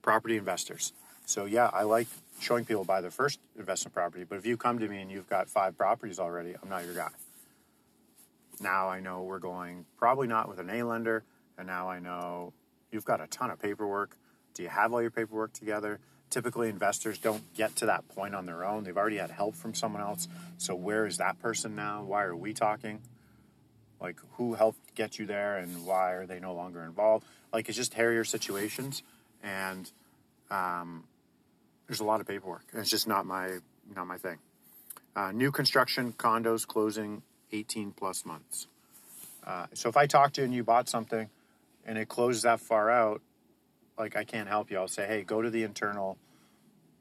Property 0.09 0.37
investors. 0.37 0.93
So 1.27 1.45
yeah, 1.45 1.71
I 1.73 1.83
like 1.83 2.09
showing 2.41 2.65
people 2.65 2.85
buy 2.85 3.00
their 3.00 3.11
first 3.11 3.41
investment 3.59 3.95
property. 3.95 4.25
But 4.25 4.38
if 4.38 4.47
you 4.47 4.57
come 4.57 4.79
to 4.79 4.88
me 4.88 5.03
and 5.03 5.11
you've 5.11 5.29
got 5.29 5.49
five 5.49 5.77
properties 5.77 6.19
already, 6.19 6.55
I'm 6.62 6.69
not 6.69 6.85
your 6.85 6.95
guy 6.95 7.11
now 8.61 8.88
I 8.88 9.00
know 9.00 9.23
we're 9.23 9.38
going 9.38 9.85
probably 9.97 10.27
not 10.27 10.49
with 10.49 10.59
an 10.59 10.71
A 10.71 10.83
lender, 10.83 11.25
and 11.57 11.67
now 11.67 11.88
I 11.88 11.99
know 11.99 12.53
you've 12.91 13.05
got 13.05 13.21
a 13.21 13.27
ton 13.27 13.50
of 13.50 13.61
paperwork. 13.61 14.17
Do 14.55 14.62
you 14.62 14.69
have 14.69 14.93
all 14.93 15.00
your 15.00 15.11
paperwork 15.11 15.53
together? 15.53 16.00
Typically, 16.31 16.69
investors 16.69 17.19
don't 17.19 17.43
get 17.55 17.75
to 17.77 17.87
that 17.87 18.07
point 18.09 18.35
on 18.35 18.47
their 18.47 18.65
own. 18.65 18.85
They've 18.85 18.97
already 18.97 19.17
had 19.17 19.31
help 19.31 19.55
from 19.55 19.75
someone 19.75 20.03
else. 20.03 20.29
So, 20.59 20.75
where 20.75 21.07
is 21.07 21.19
that 21.19 21.41
person 21.41 21.75
now? 21.75 22.03
Why 22.03 22.25
are 22.25 22.37
we 22.37 22.53
talking? 22.53 23.00
Like, 24.00 24.21
who 24.33 24.55
helped 24.55 24.95
get 24.95 25.19
you 25.19 25.27
there, 25.27 25.57
and 25.57 25.87
why 25.87 26.12
are 26.12 26.27
they 26.27 26.38
no 26.38 26.55
longer 26.55 26.83
involved? 26.83 27.25
Like, 27.53 27.69
it's 27.69 27.79
just 27.79 27.95
hairier 27.95 28.25
situations, 28.25 29.03
and 29.43 29.91
um, 30.50 31.05
there's 31.87 32.00
a 32.00 32.05
lot 32.05 32.21
of 32.21 32.26
paperwork. 32.26 32.64
It's 32.73 32.90
just 32.90 33.07
not 33.07 33.26
my 33.26 33.59
not 33.95 34.07
my 34.07 34.19
thing. 34.19 34.38
Uh, 35.17 35.33
new 35.33 35.50
construction, 35.50 36.12
condos 36.12 36.67
closing 36.67 37.23
18 37.52 37.93
plus 37.93 38.25
months. 38.25 38.69
Uh, 39.45 39.67
so 39.73 39.88
if 39.88 39.97
I 39.97 40.07
talk 40.07 40.33
to 40.35 40.43
you 40.43 40.45
and 40.45 40.55
you 40.55 40.62
bought 40.62 40.88
something 40.88 41.28
and 41.87 41.99
it 41.99 42.09
closes 42.09 42.43
that 42.43 42.61
far 42.61 42.90
out, 42.90 43.23
like 43.99 44.17
I 44.17 44.25
can't 44.25 44.49
help 44.49 44.71
you, 44.71 44.78
I'll 44.78 44.87
say, 44.87 45.07
hey, 45.07 45.23
go 45.23 45.40
to 45.40 45.50
the 45.50 45.64
internal, 45.64 46.19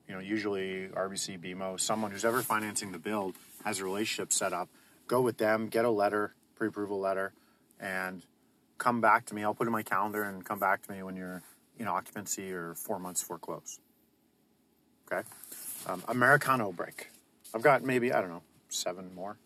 you 0.08 0.16
know, 0.16 0.22
usually 0.22 0.88
RBC, 0.88 1.39
BMO, 1.39 1.80
someone 1.80 2.12
who's 2.12 2.25
ever 2.25 2.42
financing 2.42 2.92
the 2.92 3.00
build 3.00 3.36
has 3.66 3.80
a 3.80 3.84
relationship 3.84 4.32
set 4.32 4.54
up. 4.54 4.70
Go 5.08 5.22
with 5.22 5.38
them, 5.38 5.68
get 5.68 5.86
a 5.86 5.89
letter, 5.89 6.34
pre-approval 6.56 7.00
letter, 7.00 7.34
and 7.80 8.24
come 8.77 9.01
back 9.01 9.25
to 9.25 9.36
me. 9.36 9.44
I'll 9.44 9.54
put 9.54 9.68
it 9.68 9.70
in 9.70 9.74
my 9.74 9.84
calendar 9.84 10.24
and 10.24 10.44
come 10.44 10.60
back 10.60 10.82
to 10.84 10.92
me 10.92 11.04
when 11.04 11.16
you're 11.16 11.44
in 11.79 11.88
occupancy 11.88 12.51
or 12.51 12.74
four 12.75 13.00
months 13.00 13.22
before 13.22 13.39
close. 13.39 13.79
Okay. 15.12 15.27
Um, 15.86 16.03
Americano 16.07 16.72
break. 16.72 17.10
I've 17.53 17.62
got 17.62 17.84
maybe, 17.84 18.12
I 18.12 18.22
don't 18.22 18.29
know, 18.29 18.43
seven 18.69 19.13
more. 19.15 19.38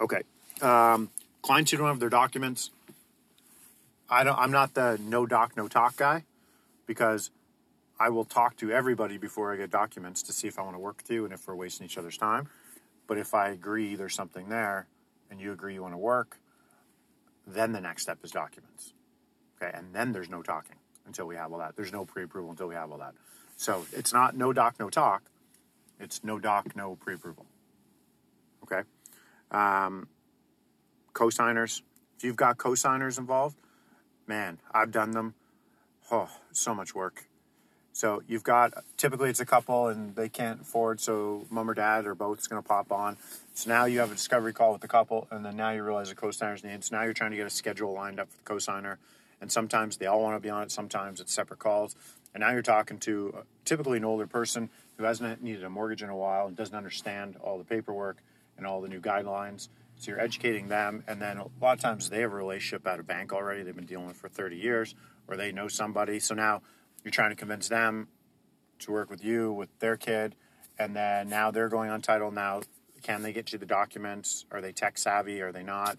Okay. 0.00 0.22
Um, 0.62 1.10
clients 1.42 1.70
who 1.70 1.76
don't 1.76 1.88
have 1.88 2.00
their 2.00 2.08
documents. 2.08 2.70
I 4.08 4.24
don't, 4.24 4.38
I'm 4.38 4.50
not 4.50 4.74
the 4.74 4.98
no 5.02 5.26
doc, 5.26 5.56
no 5.56 5.68
talk 5.68 5.96
guy 5.96 6.24
because 6.86 7.30
I 8.00 8.10
will 8.10 8.24
talk 8.24 8.56
to 8.58 8.70
everybody 8.70 9.18
before 9.18 9.52
I 9.52 9.56
get 9.56 9.70
documents 9.70 10.22
to 10.24 10.32
see 10.32 10.46
if 10.46 10.58
I 10.58 10.62
want 10.62 10.76
to 10.76 10.80
work 10.80 10.98
with 10.98 11.10
you 11.10 11.24
and 11.24 11.34
if 11.34 11.46
we're 11.46 11.56
wasting 11.56 11.84
each 11.84 11.98
other's 11.98 12.16
time. 12.16 12.48
But 13.06 13.18
if 13.18 13.34
I 13.34 13.48
agree 13.48 13.96
there's 13.96 14.14
something 14.14 14.48
there 14.48 14.86
and 15.30 15.40
you 15.40 15.52
agree 15.52 15.74
you 15.74 15.82
want 15.82 15.94
to 15.94 15.98
work, 15.98 16.38
then 17.48 17.72
the 17.72 17.80
next 17.80 18.02
step 18.02 18.18
is 18.22 18.30
documents. 18.30 18.92
Okay. 19.60 19.76
And 19.76 19.94
then 19.94 20.12
there's 20.12 20.28
no 20.28 20.42
talking 20.42 20.76
until 21.06 21.26
we 21.26 21.36
have 21.36 21.52
all 21.52 21.58
that. 21.58 21.74
There's 21.76 21.92
no 21.92 22.04
pre 22.04 22.24
approval 22.24 22.50
until 22.50 22.68
we 22.68 22.74
have 22.74 22.92
all 22.92 22.98
that. 22.98 23.14
So 23.56 23.86
it's 23.92 24.12
not 24.12 24.36
no 24.36 24.52
doc, 24.52 24.76
no 24.78 24.90
talk. 24.90 25.22
It's 25.98 26.22
no 26.22 26.38
doc, 26.38 26.76
no 26.76 26.96
pre 26.96 27.14
approval. 27.14 27.46
Okay. 28.62 28.82
Um, 29.50 30.08
co-signers. 31.12 31.82
If 32.16 32.24
you've 32.24 32.36
got 32.36 32.58
co-signers 32.58 33.18
involved, 33.18 33.56
man, 34.26 34.60
I've 34.72 34.90
done 34.90 35.12
them. 35.12 35.34
Oh, 36.10 36.30
so 36.52 36.74
much 36.74 36.94
work. 36.94 37.28
So 37.98 38.22
you've 38.28 38.44
got 38.44 38.74
typically 38.96 39.28
it's 39.28 39.40
a 39.40 39.44
couple 39.44 39.88
and 39.88 40.14
they 40.14 40.28
can't 40.28 40.60
afford, 40.60 41.00
so 41.00 41.44
mom 41.50 41.68
or 41.68 41.74
dad 41.74 42.06
or 42.06 42.14
both 42.14 42.38
is 42.38 42.46
going 42.46 42.62
to 42.62 42.68
pop 42.68 42.92
on. 42.92 43.16
So 43.54 43.68
now 43.68 43.86
you 43.86 43.98
have 43.98 44.12
a 44.12 44.14
discovery 44.14 44.52
call 44.52 44.70
with 44.70 44.82
the 44.82 44.86
couple, 44.86 45.26
and 45.32 45.44
then 45.44 45.56
now 45.56 45.70
you 45.70 45.82
realize 45.82 46.08
the 46.08 46.14
co-signers 46.14 46.62
need. 46.62 46.84
So 46.84 46.94
now 46.94 47.02
you're 47.02 47.12
trying 47.12 47.32
to 47.32 47.36
get 47.36 47.48
a 47.48 47.50
schedule 47.50 47.92
lined 47.92 48.20
up 48.20 48.30
for 48.30 48.36
the 48.36 48.44
co-signer, 48.44 49.00
and 49.40 49.50
sometimes 49.50 49.96
they 49.96 50.06
all 50.06 50.22
want 50.22 50.36
to 50.36 50.40
be 50.40 50.48
on 50.48 50.62
it. 50.62 50.70
Sometimes 50.70 51.18
it's 51.18 51.34
separate 51.34 51.58
calls, 51.58 51.96
and 52.34 52.42
now 52.42 52.52
you're 52.52 52.62
talking 52.62 52.98
to 53.00 53.34
uh, 53.36 53.40
typically 53.64 53.96
an 53.96 54.04
older 54.04 54.28
person 54.28 54.70
who 54.96 55.02
hasn't 55.02 55.42
needed 55.42 55.64
a 55.64 55.68
mortgage 55.68 56.04
in 56.04 56.08
a 56.08 56.16
while 56.16 56.46
and 56.46 56.56
doesn't 56.56 56.76
understand 56.76 57.34
all 57.40 57.58
the 57.58 57.64
paperwork 57.64 58.18
and 58.56 58.64
all 58.64 58.80
the 58.80 58.88
new 58.88 59.00
guidelines. 59.00 59.70
So 59.96 60.12
you're 60.12 60.20
educating 60.20 60.68
them, 60.68 61.02
and 61.08 61.20
then 61.20 61.38
a 61.38 61.46
lot 61.60 61.72
of 61.72 61.80
times 61.80 62.10
they 62.10 62.20
have 62.20 62.32
a 62.32 62.36
relationship 62.36 62.86
at 62.86 63.00
a 63.00 63.02
bank 63.02 63.32
already. 63.32 63.64
They've 63.64 63.74
been 63.74 63.86
dealing 63.86 64.06
with 64.06 64.18
for 64.18 64.28
30 64.28 64.54
years, 64.54 64.94
or 65.26 65.36
they 65.36 65.50
know 65.50 65.66
somebody. 65.66 66.20
So 66.20 66.36
now 66.36 66.62
you're 67.08 67.14
trying 67.14 67.30
to 67.30 67.36
convince 67.36 67.68
them 67.68 68.08
to 68.80 68.92
work 68.92 69.10
with 69.10 69.24
you 69.24 69.52
with 69.52 69.68
their 69.80 69.96
kid, 69.96 70.34
and 70.78 70.94
then 70.94 71.28
now 71.28 71.50
they're 71.50 71.68
going 71.68 71.90
on 71.90 72.00
title. 72.02 72.30
Now, 72.30 72.60
can 73.02 73.22
they 73.22 73.32
get 73.32 73.52
you 73.52 73.58
the 73.58 73.66
documents? 73.66 74.44
Are 74.50 74.60
they 74.60 74.72
tech 74.72 74.98
savvy? 74.98 75.40
Are 75.40 75.52
they 75.52 75.62
not? 75.62 75.98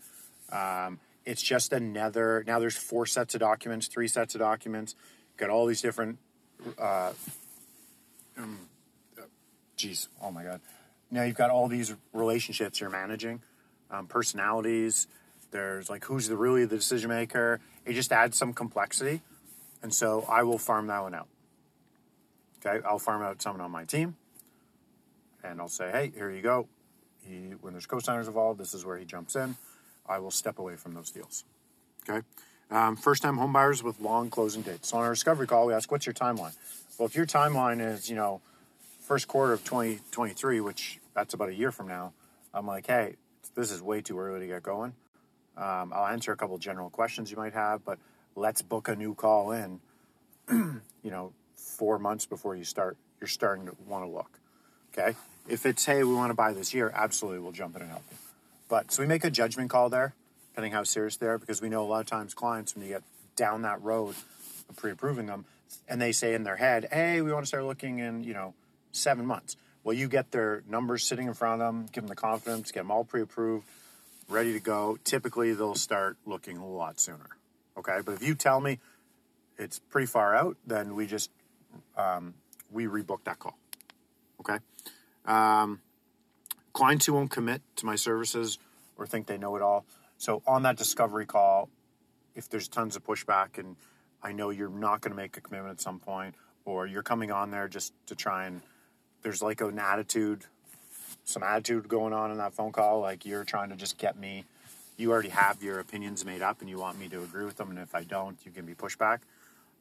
Um, 0.52 1.00
it's 1.26 1.42
just 1.42 1.74
another. 1.74 2.44
Now 2.48 2.60
there's 2.60 2.78
four 2.78 3.06
sets 3.06 3.34
of 3.34 3.42
documents, 3.42 3.88
three 3.88 4.08
sets 4.08 4.36
of 4.36 4.40
documents. 4.40 4.96
Got 5.38 5.50
all 5.50 5.66
these 5.66 5.82
different. 5.82 6.20
Uh, 6.78 7.14
um, 8.38 8.60
oh 10.22 10.32
my 10.32 10.44
god 10.44 10.62
now 11.12 11.24
you've 11.24 11.36
got 11.36 11.50
all 11.50 11.68
these 11.68 11.94
relationships 12.14 12.80
you're 12.80 12.90
managing, 12.90 13.42
um, 13.90 14.08
personalities. 14.08 15.08
There's 15.52 15.90
like 15.90 16.06
who's 16.06 16.28
the 16.28 16.38
really 16.38 16.66
the 16.66 16.78
decision 16.78 17.10
maker. 17.10 17.60
It 17.86 17.94
just 17.94 18.12
adds 18.12 18.38
some 18.38 18.54
complexity, 18.54 19.22
and 19.82 19.94
so 19.94 20.26
I 20.30 20.44
will 20.44 20.58
farm 20.58 20.88
that 20.88 21.02
one 21.02 21.14
out. 21.14 21.28
Okay, 22.66 22.86
I'll 22.86 23.00
farm 23.00 23.22
out 23.22 23.42
someone 23.42 23.62
on 23.62 23.72
my 23.72 23.86
team, 23.86 24.18
and 25.44 25.62
I'll 25.62 25.70
say, 25.70 25.90
hey, 25.92 26.12
here 26.14 26.30
you 26.30 26.42
go. 26.42 26.68
He, 27.26 27.54
when 27.62 27.74
there's 27.74 27.86
co-signers 27.86 28.28
involved, 28.28 28.60
this 28.60 28.74
is 28.74 28.86
where 28.86 28.98
he 28.98 29.06
jumps 29.06 29.36
in. 29.36 29.56
I 30.08 30.20
will 30.20 30.32
step 30.32 30.60
away 30.60 30.76
from 30.76 30.94
those 30.94 31.12
deals. 31.12 31.46
Okay. 32.10 32.26
Um, 32.72 32.96
first 32.96 33.24
time 33.24 33.38
homebuyers 33.38 33.82
with 33.82 34.00
long 34.00 34.30
closing 34.30 34.62
dates. 34.62 34.90
So 34.90 34.98
on 34.98 35.04
our 35.04 35.14
discovery 35.14 35.48
call, 35.48 35.68
we 35.68 35.74
ask, 35.74 35.92
what's 35.92 36.06
your 36.06 36.14
timeline? 36.14 36.56
Well, 36.98 37.08
if 37.08 37.16
your 37.16 37.26
timeline 37.26 37.82
is, 37.82 38.10
you 38.10 38.16
know, 38.16 38.42
first 39.02 39.28
quarter 39.28 39.54
of 39.54 39.64
2023, 39.64 40.62
which 40.62 41.00
that's 41.16 41.34
about 41.34 41.50
a 41.50 41.54
year 41.54 41.72
from 41.72 41.88
now, 41.88 42.14
I'm 42.54 42.68
like, 42.68 42.88
hey, 42.88 43.16
this 43.56 43.72
is 43.72 43.82
way 43.82 44.02
too 44.02 44.20
early 44.20 44.42
to 44.42 44.48
get 44.48 44.64
going. 44.64 44.94
Um, 45.58 45.92
I'll 45.94 46.08
answer 46.08 46.32
a 46.32 46.38
couple 46.38 46.58
general 46.58 46.90
questions 46.90 47.32
you 47.32 47.38
might 47.38 47.54
have, 47.54 47.84
but 47.84 48.00
let's 48.36 48.62
book 48.62 48.88
a 48.88 48.96
new 48.96 49.14
call 49.14 49.52
in, 49.52 49.80
you 50.52 50.82
know, 51.12 51.34
four 51.56 52.00
months 52.00 52.26
before 52.26 52.56
you 52.56 52.64
start, 52.64 52.98
you're 53.20 53.28
starting 53.28 53.66
to 53.66 53.76
want 53.88 54.06
to 54.06 54.10
look. 54.10 54.40
Okay. 54.94 55.16
If 55.48 55.66
it's, 55.66 55.86
hey, 55.86 56.04
we 56.04 56.14
want 56.14 56.30
to 56.30 56.36
buy 56.36 56.54
this 56.54 56.74
year, 56.74 56.92
absolutely 56.94 57.40
we'll 57.40 57.52
jump 57.52 57.76
in 57.76 57.82
and 57.82 57.92
help 57.92 58.04
you. 58.12 58.18
But 58.68 58.92
so 58.92 59.02
we 59.02 59.08
make 59.08 59.24
a 59.24 59.32
judgment 59.32 59.70
call 59.70 59.90
there, 59.90 60.14
depending 60.52 60.72
how 60.72 60.84
serious 60.84 61.18
they 61.18 61.26
are, 61.26 61.38
because 61.38 61.62
we 61.62 61.70
know 61.70 61.84
a 61.84 61.88
lot 61.88 62.02
of 62.02 62.06
times 62.06 62.34
clients, 62.34 62.76
when 62.76 62.84
you 62.84 62.90
get 62.90 63.04
down 63.36 63.64
that 63.64 63.82
road 63.82 64.16
of 64.70 64.76
pre 64.76 64.92
approving 64.92 65.26
them, 65.26 65.46
and 65.88 66.02
they 66.02 66.12
say 66.12 66.36
in 66.36 66.44
their 66.44 66.56
head, 66.56 66.88
hey, 66.92 67.22
we 67.22 67.32
want 67.32 67.44
to 67.44 67.48
start 67.48 67.64
looking 67.64 68.00
in, 68.00 68.24
you 68.24 68.34
know, 68.34 68.54
seven 68.92 69.26
months. 69.26 69.56
Well, 69.84 69.96
you 69.96 70.08
get 70.08 70.32
their 70.32 70.64
numbers 70.68 71.04
sitting 71.04 71.28
in 71.28 71.34
front 71.34 71.62
of 71.62 71.68
them, 71.68 71.86
give 71.92 72.04
them 72.04 72.10
the 72.10 72.16
confidence, 72.16 72.72
get 72.72 72.82
them 72.82 72.92
all 72.92 73.04
pre 73.04 73.22
approved, 73.22 73.66
ready 74.28 74.54
to 74.54 74.60
go. 74.60 75.00
Typically, 75.04 75.54
they'll 75.54 75.76
start 75.76 76.18
looking 76.26 76.58
a 76.58 76.68
lot 76.68 77.00
sooner. 77.00 77.39
Okay. 77.78 78.00
But 78.04 78.14
if 78.14 78.24
you 78.24 78.36
tell 78.36 78.60
me 78.60 78.80
it's 79.58 79.80
pretty 79.80 80.08
far 80.08 80.36
out, 80.36 80.58
then 80.66 80.96
we 80.96 81.06
just, 81.06 81.32
um, 81.98 82.34
we 82.72 82.86
rebook 82.86 83.24
that 83.26 83.40
call. 83.40 83.58
Okay. 84.40 84.58
Um, 85.26 85.82
clients 86.74 87.06
who 87.06 87.14
won't 87.14 87.32
commit 87.32 87.62
to 87.78 87.86
my 87.86 87.96
services 87.96 88.58
or 88.98 89.06
think 89.06 89.28
they 89.28 89.38
know 89.38 89.56
it 89.56 89.62
all. 89.62 89.86
So 90.18 90.42
on 90.46 90.64
that 90.64 90.78
discovery 90.78 91.26
call, 91.26 91.70
if 92.36 92.50
there's 92.50 92.68
tons 92.68 92.96
of 92.96 93.06
pushback 93.06 93.58
and 93.58 93.76
I 94.22 94.32
know 94.32 94.50
you're 94.50 94.70
not 94.70 95.02
going 95.02 95.12
to 95.12 95.18
make 95.18 95.38
a 95.38 95.42
commitment 95.42 95.72
at 95.72 95.82
some 95.82 96.00
point, 96.00 96.36
or 96.66 96.86
you're 96.86 97.04
coming 97.04 97.32
on 97.32 97.52
there 97.52 97.68
just 97.68 97.94
to 98.08 98.16
try 98.16 98.46
and 98.46 98.62
there's 99.22 99.42
like 99.42 99.62
an 99.62 99.80
attitude, 99.80 100.46
some 101.26 101.44
attitude 101.44 101.88
going 101.88 102.14
on 102.14 102.32
in 102.32 102.38
that 102.38 102.54
phone 102.54 102.72
call. 102.72 103.02
Like 103.02 103.26
you're 103.26 103.44
trying 103.44 103.70
to 103.70 103.76
just 103.76 103.98
get 103.98 104.18
me. 104.18 104.46
You 105.00 105.12
already 105.12 105.30
have 105.30 105.64
your 105.64 105.80
opinions 105.80 106.26
made 106.26 106.42
up, 106.42 106.62
and 106.62 106.70
you 106.70 106.78
want 106.78 107.00
me 107.00 107.08
to 107.10 107.24
agree 107.24 107.46
with 107.46 107.56
them. 107.56 107.70
And 107.70 107.80
if 107.80 107.96
I 107.96 108.04
don't, 108.04 108.38
you 108.46 108.52
give 108.52 108.66
me 108.66 108.74
pushback. 108.74 109.20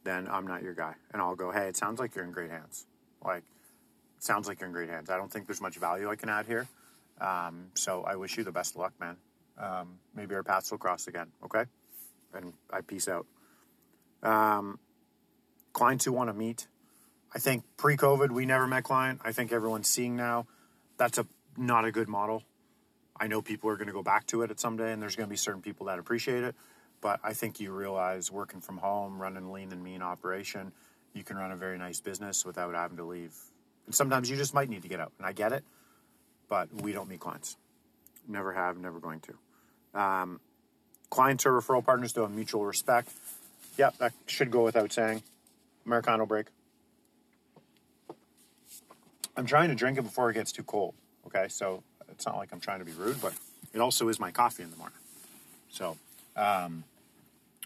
Then 0.05 0.29
I'm 0.31 0.47
not 0.47 0.63
your 0.63 0.75
guy, 0.75 0.95
and 1.13 1.21
I'll 1.21 1.35
go. 1.35 1.51
Hey, 1.51 1.69
it 1.69 1.77
sounds 1.77 1.99
like 1.99 2.15
you're 2.15 2.25
in 2.25 2.31
great 2.31 2.51
hands. 2.51 2.87
Like, 3.25 3.43
sounds 4.21 4.47
like 4.47 4.61
you're 4.61 4.69
in 4.69 4.73
great 4.73 4.89
hands. 4.89 5.11
I 5.11 5.17
don't 5.17 5.31
think 5.31 5.47
there's 5.47 5.61
much 5.61 5.77
value 5.77 6.09
I 6.09 6.17
can 6.17 6.29
add 6.29 6.47
here. 6.47 6.69
Um, 7.21 7.67
so 7.75 8.05
I 8.05 8.15
wish 8.15 8.39
you 8.39 8.45
the 8.45 8.53
best 8.53 8.75
of 8.75 8.81
luck, 8.81 8.93
man. 9.01 9.17
Um, 9.59 9.99
maybe 10.15 10.37
our 10.37 10.45
paths 10.45 10.71
will 10.71 10.79
cross 10.79 11.09
again. 11.09 11.27
Okay, 11.45 11.65
and 12.33 12.53
I 12.73 12.81
peace 12.81 13.09
out. 13.09 13.27
Um, 14.23 14.79
clients 15.73 16.05
who 16.05 16.13
want 16.13 16.31
to 16.31 16.35
meet 16.35 16.69
I 17.35 17.39
think 17.39 17.65
pre-COVID 17.77 18.31
we 18.31 18.47
never 18.47 18.67
met 18.67 18.85
client. 18.85 19.21
I 19.25 19.33
think 19.33 19.53
everyone's 19.53 19.89
seeing 19.89 20.17
now 20.17 20.47
that's 20.97 21.19
a 21.19 21.27
not 21.57 21.85
a 21.85 21.93
good 21.93 22.09
model. 22.09 22.43
I 23.21 23.27
know 23.27 23.43
people 23.43 23.71
are 23.71 23.77
going 23.77 23.89
to 23.89 23.93
go 23.93 24.03
back 24.03 24.27
to 24.29 24.43
it 24.43 24.51
at 24.51 24.61
some 24.61 24.77
day, 24.77 24.93
and 24.93 25.03
there's 25.03 25.17
going 25.17 25.27
to 25.27 25.31
be 25.31 25.37
certain 25.37 25.63
people 25.63 25.87
that 25.87 25.99
appreciate 25.99 26.45
it. 26.45 26.55
But 27.01 27.21
I 27.23 27.33
think 27.33 27.61
you 27.61 27.73
realize 27.73 28.31
working 28.31 28.61
from 28.61 28.79
home, 28.79 29.21
running 29.21 29.53
lean 29.53 29.73
and 29.73 29.83
mean 29.83 30.03
operation, 30.03 30.73
you 31.15 31.25
can 31.25 31.37
run 31.37 31.53
a 31.53 31.57
very 31.57 31.79
nice 31.79 32.01
business 32.01 32.45
without 32.45 32.75
having 32.75 32.97
to 32.97 33.05
leave. 33.05 33.35
And 33.87 33.95
sometimes 33.95 34.31
you 34.31 34.37
just 34.37 34.55
might 34.55 34.69
need 34.69 34.83
to 34.83 34.89
get 34.89 35.01
out, 35.01 35.13
and 35.19 35.27
I 35.27 35.33
get 35.33 35.53
it. 35.53 35.65
But 36.49 36.73
we 36.83 36.93
don't 36.93 37.09
meet 37.09 37.21
clients. 37.21 37.57
Never 38.27 38.53
have, 38.53 38.79
never 38.79 39.01
going 39.01 39.21
to. 39.21 40.01
Um, 40.01 40.41
clients 41.11 41.47
or 41.47 41.53
referral 41.53 41.85
partners 41.85 42.13
to 42.15 42.25
a 42.25 42.29
mutual 42.29 42.65
respect. 42.65 43.11
Yeah, 43.77 43.91
that 43.99 44.13
should 44.27 44.51
go 44.51 44.65
without 44.65 44.93
saying. 44.93 45.23
Americano 45.87 46.27
break. 46.27 46.47
I'm 49.37 49.47
trying 49.47 49.69
to 49.69 49.75
drink 49.75 49.99
it 49.99 50.03
before 50.03 50.31
it 50.31 50.35
gets 50.35 50.53
too 50.53 50.65
cold. 50.65 50.95
Okay, 51.27 51.47
so 51.49 51.83
it's 52.19 52.27
not 52.27 52.37
like 52.37 52.49
I'm 52.53 52.59
trying 52.59 52.81
to 52.81 52.85
be 52.85 52.91
rude, 52.91 53.23
but 53.23 53.33
it 53.73 53.79
also 53.79 54.09
is 54.09 54.19
my 54.19 54.33
coffee 54.33 54.65
in 54.65 54.73
the 54.73 54.77
morning. 54.77 54.99
So, 55.71 55.97
um, 56.35 56.83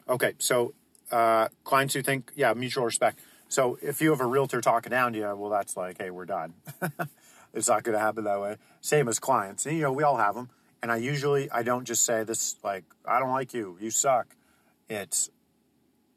okay, 0.06 0.34
so 0.38 0.74
uh, 1.10 1.48
clients 1.64 1.94
who 1.94 2.02
think, 2.02 2.32
yeah, 2.36 2.52
mutual 2.52 2.84
respect. 2.84 3.18
So 3.48 3.78
if 3.80 4.02
you 4.02 4.10
have 4.10 4.20
a 4.20 4.26
realtor 4.26 4.60
talking 4.60 4.90
down 4.90 5.14
to 5.14 5.18
you, 5.18 5.34
well, 5.34 5.48
that's 5.48 5.74
like, 5.74 5.96
hey, 5.96 6.10
we're 6.10 6.26
done. 6.26 6.52
it's 7.54 7.68
not 7.68 7.82
going 7.82 7.94
to 7.94 7.98
happen 7.98 8.24
that 8.24 8.42
way. 8.42 8.56
Same 8.82 9.08
as 9.08 9.18
clients. 9.18 9.64
And, 9.64 9.74
you 9.74 9.82
know, 9.84 9.92
we 9.92 10.02
all 10.02 10.18
have 10.18 10.34
them. 10.34 10.50
And 10.82 10.92
I 10.92 10.96
usually, 10.96 11.50
I 11.50 11.62
don't 11.62 11.86
just 11.86 12.04
say 12.04 12.22
this, 12.22 12.56
like, 12.62 12.84
I 13.06 13.20
don't 13.20 13.30
like 13.30 13.54
you, 13.54 13.78
you 13.80 13.90
suck. 13.90 14.26
It's, 14.90 15.30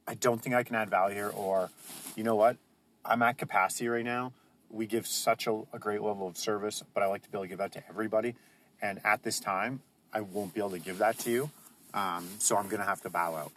I 0.05 0.15
don't 0.15 0.41
think 0.41 0.55
I 0.57 0.63
can 0.63 0.75
add 0.75 0.89
value 0.89 1.15
here, 1.15 1.29
or, 1.29 1.69
you 2.17 2.23
know 2.25 2.35
what, 2.35 2.57
I'm 3.05 3.21
at 3.21 3.37
capacity 3.37 3.87
right 3.87 4.03
now 4.03 4.33
we 4.69 4.85
give 4.85 5.07
such 5.07 5.47
a, 5.47 5.61
a, 5.73 5.79
great 5.79 6.01
level 6.01 6.27
of 6.27 6.37
service, 6.37 6.83
but 6.93 7.03
I 7.03 7.07
like 7.07 7.23
to 7.23 7.29
be 7.29 7.37
able 7.37 7.45
to 7.45 7.49
give 7.49 7.57
that 7.59 7.71
to 7.73 7.83
everybody. 7.87 8.35
And 8.81 8.99
at 9.03 9.23
this 9.23 9.39
time, 9.39 9.81
I 10.13 10.21
won't 10.21 10.53
be 10.53 10.59
able 10.59 10.71
to 10.71 10.79
give 10.79 10.97
that 10.99 11.17
to 11.19 11.31
you. 11.31 11.49
Um, 11.93 12.27
so 12.39 12.57
I'm 12.57 12.67
going 12.67 12.81
to 12.81 12.85
have 12.85 13.01
to 13.01 13.09
bow 13.09 13.35
out. 13.35 13.51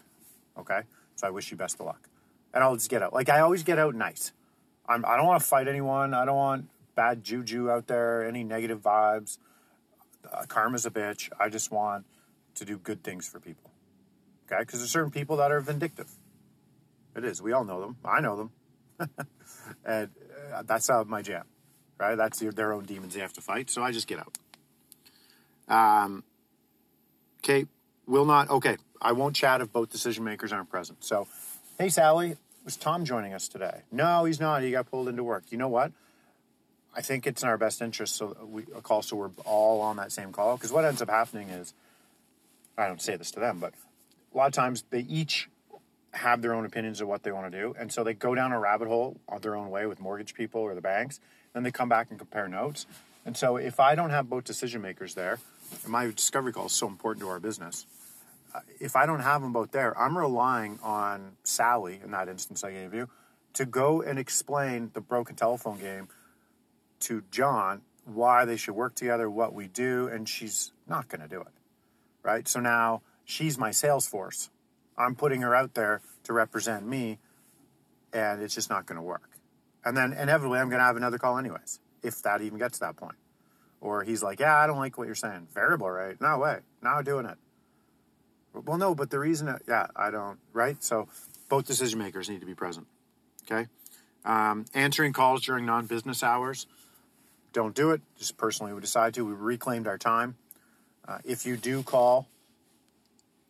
Okay, 0.58 0.80
so 1.16 1.26
I 1.26 1.30
wish 1.30 1.50
you 1.50 1.56
best 1.56 1.78
of 1.80 1.86
luck, 1.86 2.08
and 2.52 2.64
I'll 2.64 2.74
just 2.74 2.90
get 2.90 3.02
out. 3.02 3.12
Like 3.12 3.28
I 3.28 3.40
always 3.40 3.62
get 3.62 3.78
out 3.78 3.94
nice. 3.94 4.32
I'm, 4.88 5.04
I 5.04 5.16
don't 5.16 5.26
want 5.26 5.40
to 5.40 5.46
fight 5.46 5.68
anyone. 5.68 6.14
I 6.14 6.24
don't 6.24 6.36
want 6.36 6.68
bad 6.94 7.22
juju 7.22 7.70
out 7.70 7.86
there. 7.86 8.26
Any 8.26 8.42
negative 8.42 8.80
vibes. 8.80 9.38
Uh, 10.30 10.44
karma's 10.48 10.84
a 10.84 10.90
bitch. 10.90 11.30
I 11.38 11.48
just 11.48 11.70
want 11.70 12.04
to 12.56 12.64
do 12.64 12.76
good 12.78 13.02
things 13.04 13.28
for 13.28 13.38
people. 13.38 13.70
Okay, 14.46 14.60
because 14.60 14.80
there's 14.80 14.90
certain 14.90 15.10
people 15.10 15.36
that 15.36 15.52
are 15.52 15.60
vindictive. 15.60 16.10
It 17.16 17.24
is. 17.24 17.42
We 17.42 17.52
all 17.52 17.64
know 17.64 17.80
them. 17.80 17.96
I 18.04 18.20
know 18.20 18.36
them, 18.36 19.08
and 19.84 20.10
uh, 20.52 20.62
that's 20.62 20.90
uh, 20.90 21.04
my 21.04 21.22
jam. 21.22 21.44
Right? 21.98 22.14
That's 22.14 22.38
their, 22.38 22.52
their 22.52 22.72
own 22.72 22.84
demons 22.84 23.14
they 23.14 23.20
have 23.20 23.32
to 23.34 23.40
fight. 23.40 23.70
So 23.70 23.82
I 23.82 23.90
just 23.90 24.06
get 24.06 24.20
out. 24.20 24.38
Um, 25.68 26.22
okay, 27.42 27.66
will 28.06 28.24
not. 28.24 28.50
Okay, 28.50 28.76
I 29.02 29.12
won't 29.12 29.34
chat 29.34 29.60
if 29.60 29.72
both 29.72 29.90
decision 29.90 30.24
makers 30.24 30.52
aren't 30.52 30.70
present. 30.70 31.04
So, 31.04 31.26
hey, 31.78 31.88
Sally, 31.88 32.36
was 32.64 32.76
Tom 32.76 33.04
joining 33.04 33.34
us 33.34 33.48
today? 33.48 33.82
No, 33.90 34.24
he's 34.24 34.40
not. 34.40 34.62
He 34.62 34.70
got 34.70 34.90
pulled 34.90 35.08
into 35.08 35.24
work. 35.24 35.44
You 35.50 35.58
know 35.58 35.68
what? 35.68 35.92
I 36.94 37.00
think 37.00 37.26
it's 37.26 37.42
in 37.42 37.48
our 37.48 37.58
best 37.58 37.80
interest 37.80 38.16
so 38.16 38.36
we 38.50 38.64
a 38.74 38.80
call 38.80 39.02
so 39.02 39.16
we're 39.16 39.30
all 39.44 39.80
on 39.80 39.96
that 39.96 40.10
same 40.10 40.32
call. 40.32 40.56
Because 40.56 40.72
what 40.72 40.84
ends 40.84 41.00
up 41.02 41.10
happening 41.10 41.48
is, 41.48 41.74
I 42.76 42.86
don't 42.86 43.00
say 43.00 43.16
this 43.16 43.30
to 43.32 43.40
them, 43.40 43.58
but 43.60 43.72
a 44.34 44.36
lot 44.36 44.46
of 44.46 44.52
times 44.52 44.84
they 44.90 45.00
each 45.00 45.48
have 46.12 46.42
their 46.42 46.54
own 46.54 46.64
opinions 46.64 47.00
of 47.00 47.08
what 47.08 47.22
they 47.22 47.32
want 47.32 47.50
to 47.50 47.58
do, 47.58 47.74
and 47.78 47.92
so 47.92 48.02
they 48.02 48.14
go 48.14 48.34
down 48.34 48.52
a 48.52 48.58
rabbit 48.58 48.88
hole 48.88 49.16
on 49.28 49.40
their 49.40 49.56
own 49.56 49.70
way 49.70 49.86
with 49.86 50.00
mortgage 50.00 50.34
people 50.34 50.60
or 50.60 50.74
the 50.74 50.80
banks. 50.80 51.20
Then 51.52 51.62
they 51.62 51.70
come 51.70 51.88
back 51.88 52.10
and 52.10 52.18
compare 52.18 52.48
notes. 52.48 52.86
And 53.24 53.36
so 53.36 53.56
if 53.56 53.78
I 53.80 53.94
don't 53.94 54.10
have 54.10 54.28
both 54.28 54.44
decision 54.44 54.80
makers 54.80 55.14
there, 55.14 55.38
my 55.86 56.06
discovery 56.06 56.52
call 56.52 56.66
is 56.66 56.72
so 56.72 56.86
important 56.86 57.22
to 57.24 57.28
our 57.28 57.40
business. 57.40 57.86
Uh, 58.54 58.60
if 58.80 58.96
I 58.96 59.04
don't 59.04 59.20
have 59.20 59.42
them 59.42 59.52
both 59.52 59.70
there, 59.70 59.98
I'm 59.98 60.16
relying 60.16 60.78
on 60.82 61.36
Sally 61.44 62.00
in 62.02 62.10
that 62.12 62.28
instance 62.28 62.64
I 62.64 62.72
gave 62.72 62.94
you 62.94 63.08
to 63.54 63.66
go 63.66 64.02
and 64.02 64.18
explain 64.18 64.90
the 64.94 65.00
broken 65.00 65.36
telephone 65.36 65.78
game 65.78 66.08
to 67.00 67.22
John 67.30 67.82
why 68.04 68.44
they 68.44 68.56
should 68.56 68.74
work 68.74 68.94
together, 68.94 69.28
what 69.28 69.52
we 69.52 69.66
do, 69.68 70.08
and 70.08 70.28
she's 70.28 70.72
not 70.86 71.08
going 71.08 71.20
to 71.20 71.28
do 71.28 71.40
it. 71.40 71.52
Right? 72.22 72.48
So 72.48 72.60
now 72.60 73.02
she's 73.24 73.58
my 73.58 73.70
sales 73.70 74.06
force. 74.08 74.48
I'm 74.98 75.14
putting 75.14 75.40
her 75.42 75.54
out 75.54 75.74
there 75.74 76.02
to 76.24 76.32
represent 76.32 76.86
me, 76.86 77.18
and 78.12 78.42
it's 78.42 78.54
just 78.54 78.68
not 78.68 78.84
going 78.84 78.96
to 78.96 79.02
work. 79.02 79.30
And 79.84 79.96
then 79.96 80.12
inevitably, 80.12 80.58
I'm 80.58 80.68
going 80.68 80.80
to 80.80 80.84
have 80.84 80.96
another 80.96 81.18
call, 81.18 81.38
anyways, 81.38 81.80
if 82.02 82.20
that 82.22 82.42
even 82.42 82.58
gets 82.58 82.78
to 82.78 82.86
that 82.86 82.96
point. 82.96 83.16
Or 83.80 84.02
he's 84.02 84.22
like, 84.22 84.40
yeah, 84.40 84.56
I 84.56 84.66
don't 84.66 84.78
like 84.78 84.98
what 84.98 85.06
you're 85.06 85.14
saying. 85.14 85.46
Variable 85.54 85.88
rate? 85.88 86.20
No 86.20 86.38
way. 86.38 86.58
Now 86.82 87.00
doing 87.00 87.26
it. 87.26 87.38
Well, 88.52 88.76
no, 88.76 88.94
but 88.94 89.10
the 89.10 89.20
reason, 89.20 89.46
that, 89.46 89.62
yeah, 89.68 89.86
I 89.94 90.10
don't, 90.10 90.38
right? 90.52 90.82
So 90.82 91.08
both 91.48 91.66
decision 91.66 92.00
makers 92.00 92.28
need 92.28 92.40
to 92.40 92.46
be 92.46 92.54
present. 92.54 92.88
Okay. 93.50 93.68
Um, 94.24 94.64
answering 94.74 95.12
calls 95.12 95.44
during 95.44 95.64
non 95.64 95.86
business 95.86 96.22
hours. 96.22 96.66
Don't 97.52 97.74
do 97.74 97.92
it. 97.92 98.02
Just 98.18 98.36
personally, 98.36 98.72
we 98.72 98.80
decide 98.80 99.14
to. 99.14 99.24
We 99.24 99.32
reclaimed 99.32 99.86
our 99.86 99.96
time. 99.96 100.36
Uh, 101.06 101.18
if 101.24 101.46
you 101.46 101.56
do 101.56 101.82
call, 101.82 102.26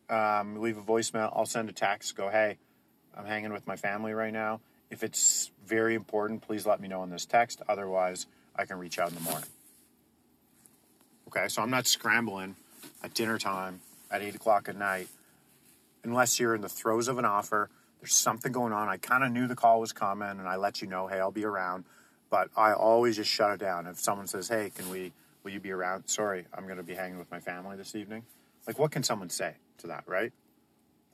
um, 0.09 0.59
leave 0.61 0.77
a 0.77 0.81
voicemail. 0.81 1.31
I'll 1.35 1.45
send 1.45 1.69
a 1.69 1.73
text. 1.73 2.15
Go, 2.15 2.29
hey, 2.29 2.57
I'm 3.15 3.25
hanging 3.25 3.53
with 3.53 3.67
my 3.67 3.75
family 3.75 4.13
right 4.13 4.33
now. 4.33 4.61
If 4.89 5.03
it's 5.03 5.51
very 5.65 5.93
important, 5.93 6.41
please 6.41 6.65
let 6.65 6.79
me 6.79 6.87
know 6.87 7.03
in 7.03 7.09
this 7.09 7.25
text. 7.25 7.61
Otherwise, 7.69 8.25
I 8.55 8.65
can 8.65 8.79
reach 8.79 8.97
out 8.97 9.09
in 9.09 9.15
the 9.15 9.21
morning. 9.21 9.49
Okay, 11.27 11.47
so 11.47 11.61
I'm 11.61 11.69
not 11.69 11.85
scrambling 11.85 12.55
at 13.03 13.13
dinner 13.13 13.37
time 13.37 13.81
at 14.09 14.21
eight 14.21 14.35
o'clock 14.35 14.67
at 14.67 14.75
night 14.75 15.07
unless 16.03 16.39
you're 16.39 16.55
in 16.55 16.61
the 16.61 16.69
throes 16.69 17.07
of 17.07 17.19
an 17.19 17.25
offer. 17.25 17.69
There's 18.01 18.15
something 18.15 18.51
going 18.51 18.73
on. 18.73 18.89
I 18.89 18.97
kind 18.97 19.23
of 19.23 19.31
knew 19.31 19.47
the 19.47 19.55
call 19.55 19.79
was 19.79 19.93
coming 19.93 20.29
and 20.29 20.47
I 20.47 20.55
let 20.55 20.81
you 20.81 20.87
know, 20.87 21.07
hey, 21.07 21.19
I'll 21.19 21.31
be 21.31 21.45
around. 21.45 21.83
But 22.31 22.49
I 22.55 22.73
always 22.73 23.15
just 23.15 23.29
shut 23.29 23.51
it 23.51 23.59
down. 23.59 23.85
If 23.85 23.99
someone 23.99 24.27
says, 24.27 24.47
hey, 24.47 24.71
can 24.73 24.89
we, 24.89 25.11
will 25.43 25.51
you 25.51 25.59
be 25.59 25.71
around? 25.71 26.07
Sorry, 26.07 26.45
I'm 26.53 26.65
going 26.65 26.77
to 26.77 26.83
be 26.83 26.95
hanging 26.95 27.19
with 27.19 27.29
my 27.29 27.39
family 27.39 27.75
this 27.75 27.95
evening. 27.95 28.23
Like, 28.65 28.79
what 28.79 28.91
can 28.91 29.03
someone 29.03 29.29
say 29.29 29.55
to 29.79 29.87
that, 29.87 30.03
right? 30.07 30.31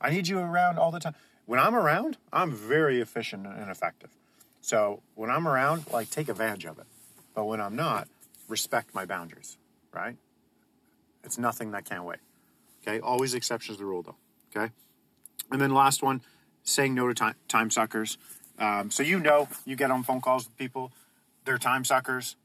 I 0.00 0.10
need 0.10 0.28
you 0.28 0.38
around 0.38 0.78
all 0.78 0.90
the 0.90 1.00
time. 1.00 1.14
When 1.46 1.60
I'm 1.60 1.74
around, 1.74 2.16
I'm 2.32 2.52
very 2.52 3.00
efficient 3.00 3.46
and 3.46 3.70
effective. 3.70 4.10
So 4.60 5.00
when 5.14 5.30
I'm 5.30 5.46
around, 5.46 5.90
like, 5.92 6.10
take 6.10 6.28
advantage 6.28 6.64
of 6.64 6.78
it. 6.78 6.86
But 7.34 7.44
when 7.44 7.60
I'm 7.60 7.76
not, 7.76 8.08
respect 8.48 8.94
my 8.94 9.04
boundaries 9.04 9.56
right? 9.96 10.16
It's 11.24 11.38
nothing 11.38 11.72
that 11.72 11.84
can't 11.84 12.04
wait. 12.04 12.18
Okay, 12.82 13.00
always 13.00 13.34
exceptions 13.34 13.78
to 13.78 13.82
the 13.82 13.86
rule 13.86 14.02
though. 14.02 14.16
Okay, 14.54 14.72
and 15.50 15.60
then 15.60 15.72
last 15.72 16.02
one, 16.02 16.20
saying 16.62 16.94
no 16.94 17.08
to 17.08 17.14
time, 17.14 17.34
time 17.48 17.70
suckers. 17.70 18.18
Um, 18.58 18.90
so 18.90 19.02
you 19.02 19.18
know, 19.18 19.48
you 19.64 19.74
get 19.74 19.90
on 19.90 20.02
phone 20.02 20.20
calls 20.20 20.46
with 20.46 20.56
people, 20.56 20.92
they're 21.44 21.58
time 21.58 21.84
suckers, 21.84 22.36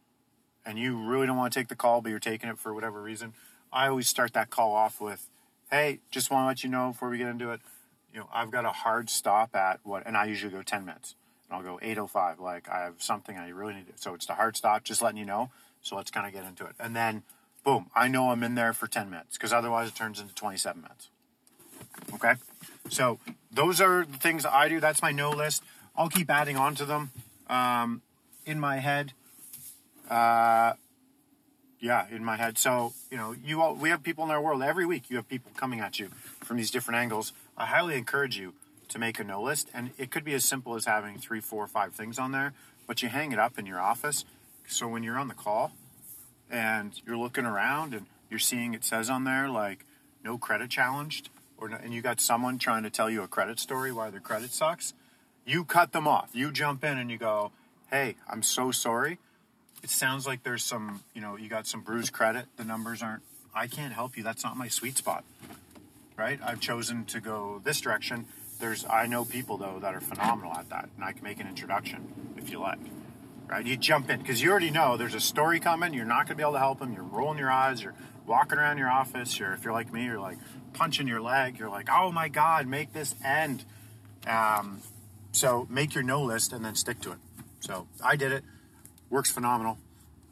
and 0.66 0.80
you 0.80 0.98
really 0.98 1.28
don't 1.28 1.38
want 1.38 1.54
to 1.54 1.60
take 1.60 1.68
the 1.68 1.76
call, 1.76 2.02
but 2.02 2.10
you're 2.10 2.20
taking 2.20 2.50
it 2.50 2.58
for 2.58 2.74
whatever 2.74 3.02
reason. 3.02 3.34
I 3.72 3.88
always 3.88 4.10
start 4.10 4.34
that 4.34 4.50
call 4.50 4.74
off 4.74 5.00
with, 5.00 5.30
"Hey, 5.72 6.00
just 6.12 6.30
want 6.30 6.44
to 6.44 6.48
let 6.48 6.64
you 6.64 6.70
know 6.70 6.92
before 6.92 7.10
we 7.10 7.18
get 7.18 7.28
into 7.28 7.52
it, 7.52 7.62
you 8.14 8.20
know, 8.20 8.30
I've 8.34 8.52
got 8.52 8.66
a 8.66 8.72
hard 8.72 9.10
stop 9.10 9.56
at 9.56 9.80
what, 9.84 10.06
and 10.06 10.18
I 10.18 10.26
usually 10.26 10.52
go 10.52 10.62
ten 10.62 10.86
minutes, 10.86 11.16
and 11.50 11.58
I'll 11.58 11.64
go 11.64 11.80
eight 11.82 11.98
oh 11.98 12.08
five. 12.08 12.40
Like 12.40 12.70
I 12.70 12.82
have 12.82 12.96
something 13.02 13.38
I 13.38 13.50
really 13.50 13.76
need 13.76 13.88
to. 13.88 13.94
So 13.96 14.14
it's 14.14 14.26
the 14.26 14.36
hard 14.36 14.58
stop, 14.58 14.84
just 14.84 15.02
letting 15.02 15.18
you 15.18 15.26
know. 15.26 15.50
So 15.82 15.96
let's 15.96 16.12
kind 16.12 16.28
of 16.28 16.34
get 16.34 16.46
into 16.46 16.66
it, 16.66 16.76
and 16.80 16.96
then 16.96 17.24
boom, 17.64 17.90
I 17.96 18.08
know 18.08 18.32
I'm 18.32 18.44
in 18.44 18.56
there 18.56 18.74
for 18.74 18.88
10 18.88 19.10
minutes 19.10 19.38
because 19.38 19.54
otherwise 19.54 19.88
it 19.88 19.96
turns 19.96 20.20
into 20.20 20.34
27 20.34 20.82
minutes. 20.82 21.10
Okay? 22.14 22.34
So 22.90 23.20
those 23.52 23.80
are 23.82 24.06
the 24.06 24.18
things 24.18 24.46
I 24.46 24.70
do. 24.70 24.80
That's 24.80 25.02
my 25.02 25.12
no 25.12 25.32
list. 25.32 25.64
I'll 25.96 26.10
keep 26.10 26.30
adding 26.30 26.58
on 26.58 26.76
to 26.76 26.86
them 26.86 27.12
um, 27.48 28.02
in 28.46 28.60
my 28.60 28.78
head. 28.78 29.14
Uh, 30.10 30.74
yeah, 31.82 32.06
in 32.10 32.24
my 32.24 32.38
head. 32.38 32.58
So, 32.58 32.94
you 33.10 33.18
know, 33.18 33.36
you 33.44 33.62
all, 33.62 33.76
we 33.76 33.90
have 33.90 34.04
people 34.04 34.24
in 34.24 34.32
our 34.32 34.42
world 34.42 34.62
every 34.62 34.86
week. 34.86 35.10
You 35.10 35.18
have 35.18 35.28
people 35.28 35.52
coming 35.56 35.80
at 35.80 36.00
you 36.00 36.10
from 36.40 36.58
these 36.58 36.72
different 36.72 37.00
angles. 37.00 37.34
I 37.58 37.66
highly 37.66 37.98
encourage 37.98 38.38
you 38.38 38.54
to 38.90 39.00
make 39.00 39.20
a 39.20 39.24
no 39.24 39.42
list. 39.42 39.70
And 39.74 39.92
it 39.98 40.12
could 40.12 40.24
be 40.24 40.34
as 40.34 40.46
simple 40.46 40.76
as 40.76 40.86
having 40.86 41.18
three, 41.18 41.42
four, 41.42 41.66
five 41.68 41.94
things 41.94 42.20
on 42.20 42.32
there, 42.32 42.54
but 42.88 43.02
you 43.02 43.10
hang 43.10 43.32
it 43.32 43.40
up 43.40 43.58
in 43.58 43.66
your 43.66 43.80
office. 43.80 44.26
So 44.68 44.88
when 44.88 45.04
you're 45.04 45.18
on 45.18 45.28
the 45.28 45.34
call, 45.34 45.74
and 46.52 47.02
you're 47.06 47.18
looking 47.18 47.46
around 47.46 47.94
and 47.94 48.06
you're 48.30 48.40
seeing 48.40 48.74
it 48.74 48.84
says 48.84 49.10
on 49.10 49.24
there 49.24 49.48
like 49.50 49.86
no 50.24 50.38
credit 50.38 50.70
challenged 50.70 51.30
or 51.58 51.70
no, 51.70 51.78
and 51.78 51.94
you 51.94 52.02
got 52.02 52.20
someone 52.20 52.60
trying 52.60 52.84
to 52.84 52.90
tell 52.90 53.10
you 53.10 53.24
a 53.24 53.28
credit 53.28 53.60
story 53.60 53.92
why 53.92 54.10
their 54.10 54.20
credit 54.20 54.52
sucks 54.52 54.94
you 55.46 55.64
cut 55.64 55.94
them 55.94 56.08
off 56.08 56.30
you 56.34 56.52
jump 56.52 56.84
in 56.84 56.98
and 56.98 57.10
you 57.10 57.18
go 57.18 57.52
hey 57.90 58.16
i'm 58.30 58.44
so 58.44 58.72
sorry 58.72 59.18
it 59.84 59.90
sounds 59.90 60.26
like 60.28 60.44
there's 60.44 60.64
some 60.64 61.04
you 61.14 61.22
know 61.22 61.36
you 61.36 61.50
got 61.50 61.68
some 61.68 61.82
bruised 61.82 62.14
credit 62.14 62.46
the 62.58 62.64
numbers 62.64 63.02
aren't 63.02 63.24
i 63.54 63.68
can't 63.68 63.94
help 63.94 64.18
you 64.18 64.24
that's 64.24 64.44
not 64.44 64.58
my 64.58 64.68
sweet 64.68 64.98
spot 64.98 65.24
right 66.18 66.40
i've 66.44 66.60
chosen 66.60 67.06
to 67.06 67.20
go 67.20 67.62
this 67.64 67.82
direction 67.82 68.26
there's 68.60 68.86
i 68.90 69.06
know 69.06 69.26
people 69.26 69.58
though 69.58 69.80
that 69.80 69.94
are 69.94 70.02
phenomenal 70.02 70.54
at 70.54 70.70
that 70.70 70.90
and 70.96 71.04
i 71.04 71.12
can 71.12 71.24
make 71.24 71.40
an 71.40 71.48
introduction 71.48 72.34
if 72.38 72.50
you 72.50 72.60
like 72.60 72.80
right? 73.52 73.66
You 73.66 73.76
jump 73.76 74.10
in 74.10 74.20
because 74.20 74.42
you 74.42 74.50
already 74.50 74.72
know 74.72 74.98
there's 74.98 75.14
a 75.14 75.20
story 75.20 75.60
coming. 75.60 75.94
You're 75.94 76.06
not 76.06 76.26
going 76.26 76.30
to 76.30 76.36
be 76.36 76.42
able 76.42 76.54
to 76.54 76.60
help 76.60 76.80
them. 76.80 76.94
You're 76.94 77.04
rolling 77.04 77.38
your 77.38 77.52
eyes. 77.52 77.84
You're 77.84 77.94
walking 78.26 78.58
around 78.58 78.78
your 78.78 78.90
office. 78.90 79.38
You're, 79.38 79.54
if 79.54 79.66
you're 79.66 79.74
like 79.74 79.92
me, 79.92 80.06
you're 80.06 80.20
like 80.20 80.38
punching 80.74 81.08
your 81.08 81.22
leg. 81.22 81.60
You're 81.60 81.70
like, 81.70 81.90
oh 81.92 82.12
my 82.12 82.30
God, 82.30 82.66
make 82.66 82.94
this 82.94 83.14
end. 83.24 83.66
Um, 84.26 84.82
so 85.34 85.68
make 85.70 85.94
your 85.94 86.04
no 86.04 86.24
list 86.24 86.54
and 86.54 86.64
then 86.64 86.76
stick 86.76 87.02
to 87.02 87.12
it. 87.12 87.18
So 87.60 87.88
I 88.02 88.16
did 88.16 88.32
it. 88.32 88.44
Works 89.12 89.30
phenomenal. 89.30 89.78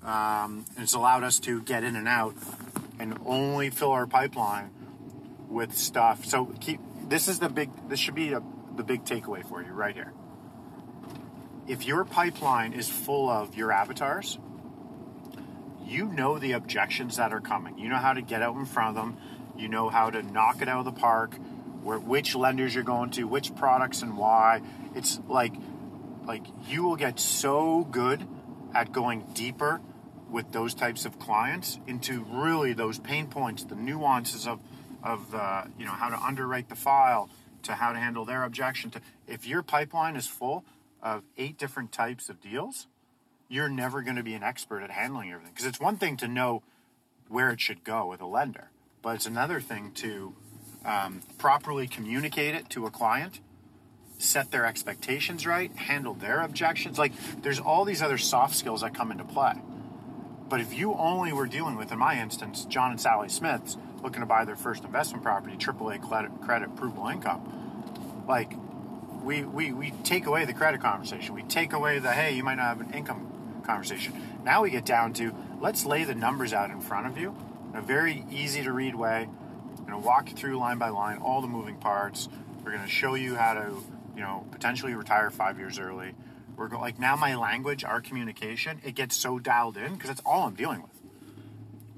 Um, 0.02 0.66
and 0.76 0.80
it's 0.84 0.96
allowed 0.96 1.24
us 1.24 1.40
to 1.42 1.62
get 1.62 1.84
in 1.84 1.96
and 1.96 2.08
out 2.08 2.34
and 2.98 3.20
only 3.26 3.70
fill 3.70 3.92
our 3.92 4.08
pipeline 4.08 4.72
with 5.48 5.78
stuff. 5.78 6.26
So 6.26 6.46
keep 6.60 6.80
this 7.08 7.28
is 7.28 7.38
the 7.38 7.50
big. 7.50 7.70
This 7.88 8.00
should 8.00 8.16
be 8.16 8.34
a, 8.34 8.42
the 8.76 8.84
big 8.84 9.06
takeaway 9.06 9.48
for 9.48 9.62
you 9.62 9.72
right 9.72 9.94
here 9.94 10.14
if 11.70 11.86
your 11.86 12.04
pipeline 12.04 12.74
is 12.74 12.90
full 12.90 13.30
of 13.30 13.56
your 13.56 13.72
avatars, 13.72 14.40
you 15.86 16.08
know 16.08 16.40
the 16.40 16.54
objections 16.54 17.18
that 17.18 17.32
are 17.32 17.40
coming. 17.40 17.78
You 17.78 17.90
know 17.90 17.98
how 17.98 18.14
to 18.14 18.24
get 18.24 18.42
out 18.42 18.56
in 18.56 18.66
front 18.66 18.90
of 18.90 18.96
them. 18.96 19.18
You 19.56 19.70
know 19.70 19.90
how 19.90 20.10
to 20.10 20.24
knock 20.24 20.64
it 20.64 20.68
out 20.68 20.80
of 20.80 20.86
the 20.86 21.00
park. 21.00 21.36
Where 21.84 22.00
which 22.00 22.36
lenders 22.36 22.74
you're 22.74 22.84
going 22.84 23.12
to, 23.12 23.24
which 23.26 23.56
products 23.56 24.02
and 24.02 24.18
why. 24.18 24.62
It's 24.96 25.20
like 25.28 25.54
like 26.26 26.44
you 26.68 26.84
will 26.84 26.96
get 26.96 27.20
so 27.20 27.88
good 27.92 28.28
at 28.74 28.92
going 28.92 29.26
deeper 29.34 29.82
with 30.30 30.52
those 30.52 30.74
types 30.74 31.06
of 31.06 31.18
clients 31.20 31.80
into 31.88 32.26
really 32.30 32.74
those 32.74 33.00
pain 33.00 33.28
points, 33.28 33.64
the 33.64 33.76
nuances 33.76 34.48
of 34.48 34.60
of 35.02 35.34
uh, 35.34 35.64
you 35.78 35.86
know 35.86 35.92
how 35.92 36.10
to 36.10 36.20
underwrite 36.22 36.70
the 36.70 36.76
file, 36.76 37.30
to 37.64 37.74
how 37.74 37.94
to 37.94 38.00
handle 38.00 38.26
their 38.26 38.44
objection. 38.44 38.92
To 38.92 39.02
if 39.28 39.48
your 39.48 39.64
pipeline 39.64 40.16
is 40.16 40.28
full, 40.28 40.66
of 41.02 41.24
eight 41.38 41.58
different 41.58 41.92
types 41.92 42.30
of 42.30 42.42
deals, 42.42 42.88
you're 43.48 43.70
never 43.70 44.02
going 44.02 44.16
to 44.16 44.24
be 44.24 44.34
an 44.34 44.44
expert 44.44 44.82
at 44.82 44.92
handling 44.92 45.32
everything. 45.32 45.52
Because 45.54 45.66
it's 45.66 45.80
one 45.80 45.98
thing 45.98 46.18
to 46.18 46.28
know 46.28 46.64
where 47.28 47.50
it 47.50 47.62
should 47.62 47.84
go 47.84 48.08
with 48.08 48.22
a 48.22 48.26
lender, 48.26 48.70
but 49.02 49.16
it's 49.16 49.26
another 49.26 49.60
thing 49.62 49.92
to 49.94 50.36
um, 50.86 51.22
properly 51.38 51.88
communicate 51.88 52.56
it 52.56 52.70
to 52.72 52.86
a 52.86 52.92
client, 52.92 53.40
set 54.20 54.52
their 54.52 54.66
expectations 54.66 55.48
right, 55.48 55.76
handle 55.76 56.14
their 56.14 56.42
objections. 56.42 57.00
Like 57.00 57.14
there's 57.42 57.60
all 57.60 57.86
these 57.86 58.02
other 58.02 58.18
soft 58.18 58.56
skills 58.56 58.82
that 58.82 58.94
come 58.94 59.12
into 59.12 59.24
play. 59.24 59.54
But 60.48 60.60
if 60.62 60.74
you 60.74 60.94
only 60.94 61.32
were 61.32 61.48
dealing 61.48 61.76
with, 61.76 61.92
in 61.92 62.00
my 62.00 62.20
instance, 62.22 62.66
John 62.66 62.92
and 62.92 63.00
Sally 63.00 63.30
Smiths 63.30 63.78
looking 64.04 64.22
to 64.22 64.26
buy 64.26 64.46
their 64.46 64.56
first 64.56 64.84
investment 64.84 65.24
property, 65.24 65.56
AAA 65.56 66.02
credit, 66.02 66.32
credit 66.42 66.76
provable 66.76 67.08
income, 67.08 68.26
like 68.28 68.54
we, 69.24 69.44
we, 69.44 69.72
we 69.72 69.92
take 70.04 70.26
away 70.26 70.46
the 70.46 70.54
credit 70.54 70.82
conversation. 70.82 71.36
We 71.36 71.44
take 71.44 71.74
away 71.74 72.00
the, 72.00 72.12
hey, 72.12 72.36
you 72.36 72.44
might 72.44 72.56
not 72.56 72.78
have 72.78 72.82
an 72.82 72.94
income 72.94 73.62
conversation. 73.66 74.14
Now 74.44 74.64
we 74.64 74.72
get 74.72 74.86
down 74.86 75.14
to, 75.14 75.34
let's 75.62 75.86
lay 75.86 76.04
the 76.04 76.16
numbers 76.16 76.54
out 76.54 76.72
in 76.72 76.82
front 76.82 77.08
of 77.08 77.18
you 77.18 77.36
in 77.72 77.78
a 77.78 77.82
very 77.82 78.26
easy 78.32 78.64
to 78.64 78.72
read 78.72 78.96
way. 78.96 79.28
I'm 79.78 79.86
going 79.86 80.02
to 80.02 80.08
walk 80.08 80.30
you 80.30 80.36
through 80.36 80.58
line 80.58 80.78
by 80.78 80.90
line 80.90 81.20
all 81.20 81.42
the 81.42 81.48
moving 81.48 81.76
parts. 81.76 82.28
We're 82.64 82.72
going 82.72 82.84
to 82.84 82.90
show 82.90 83.16
you 83.16 83.36
how 83.36 83.54
to, 83.54 83.84
you 84.20 84.26
know, 84.26 84.46
potentially 84.52 84.94
retire 84.96 85.30
five 85.30 85.58
years 85.58 85.80
early. 85.80 86.14
We're 86.58 86.68
go- 86.68 86.82
like 86.82 87.00
now 87.00 87.16
my 87.16 87.36
language, 87.36 87.86
our 87.86 88.02
communication, 88.02 88.82
it 88.84 88.94
gets 88.94 89.16
so 89.16 89.40
dialed 89.40 89.78
in 89.78 89.94
because 89.94 90.10
that's 90.10 90.22
all 90.26 90.46
I'm 90.46 90.56
dealing 90.56 90.82
with. 90.82 90.92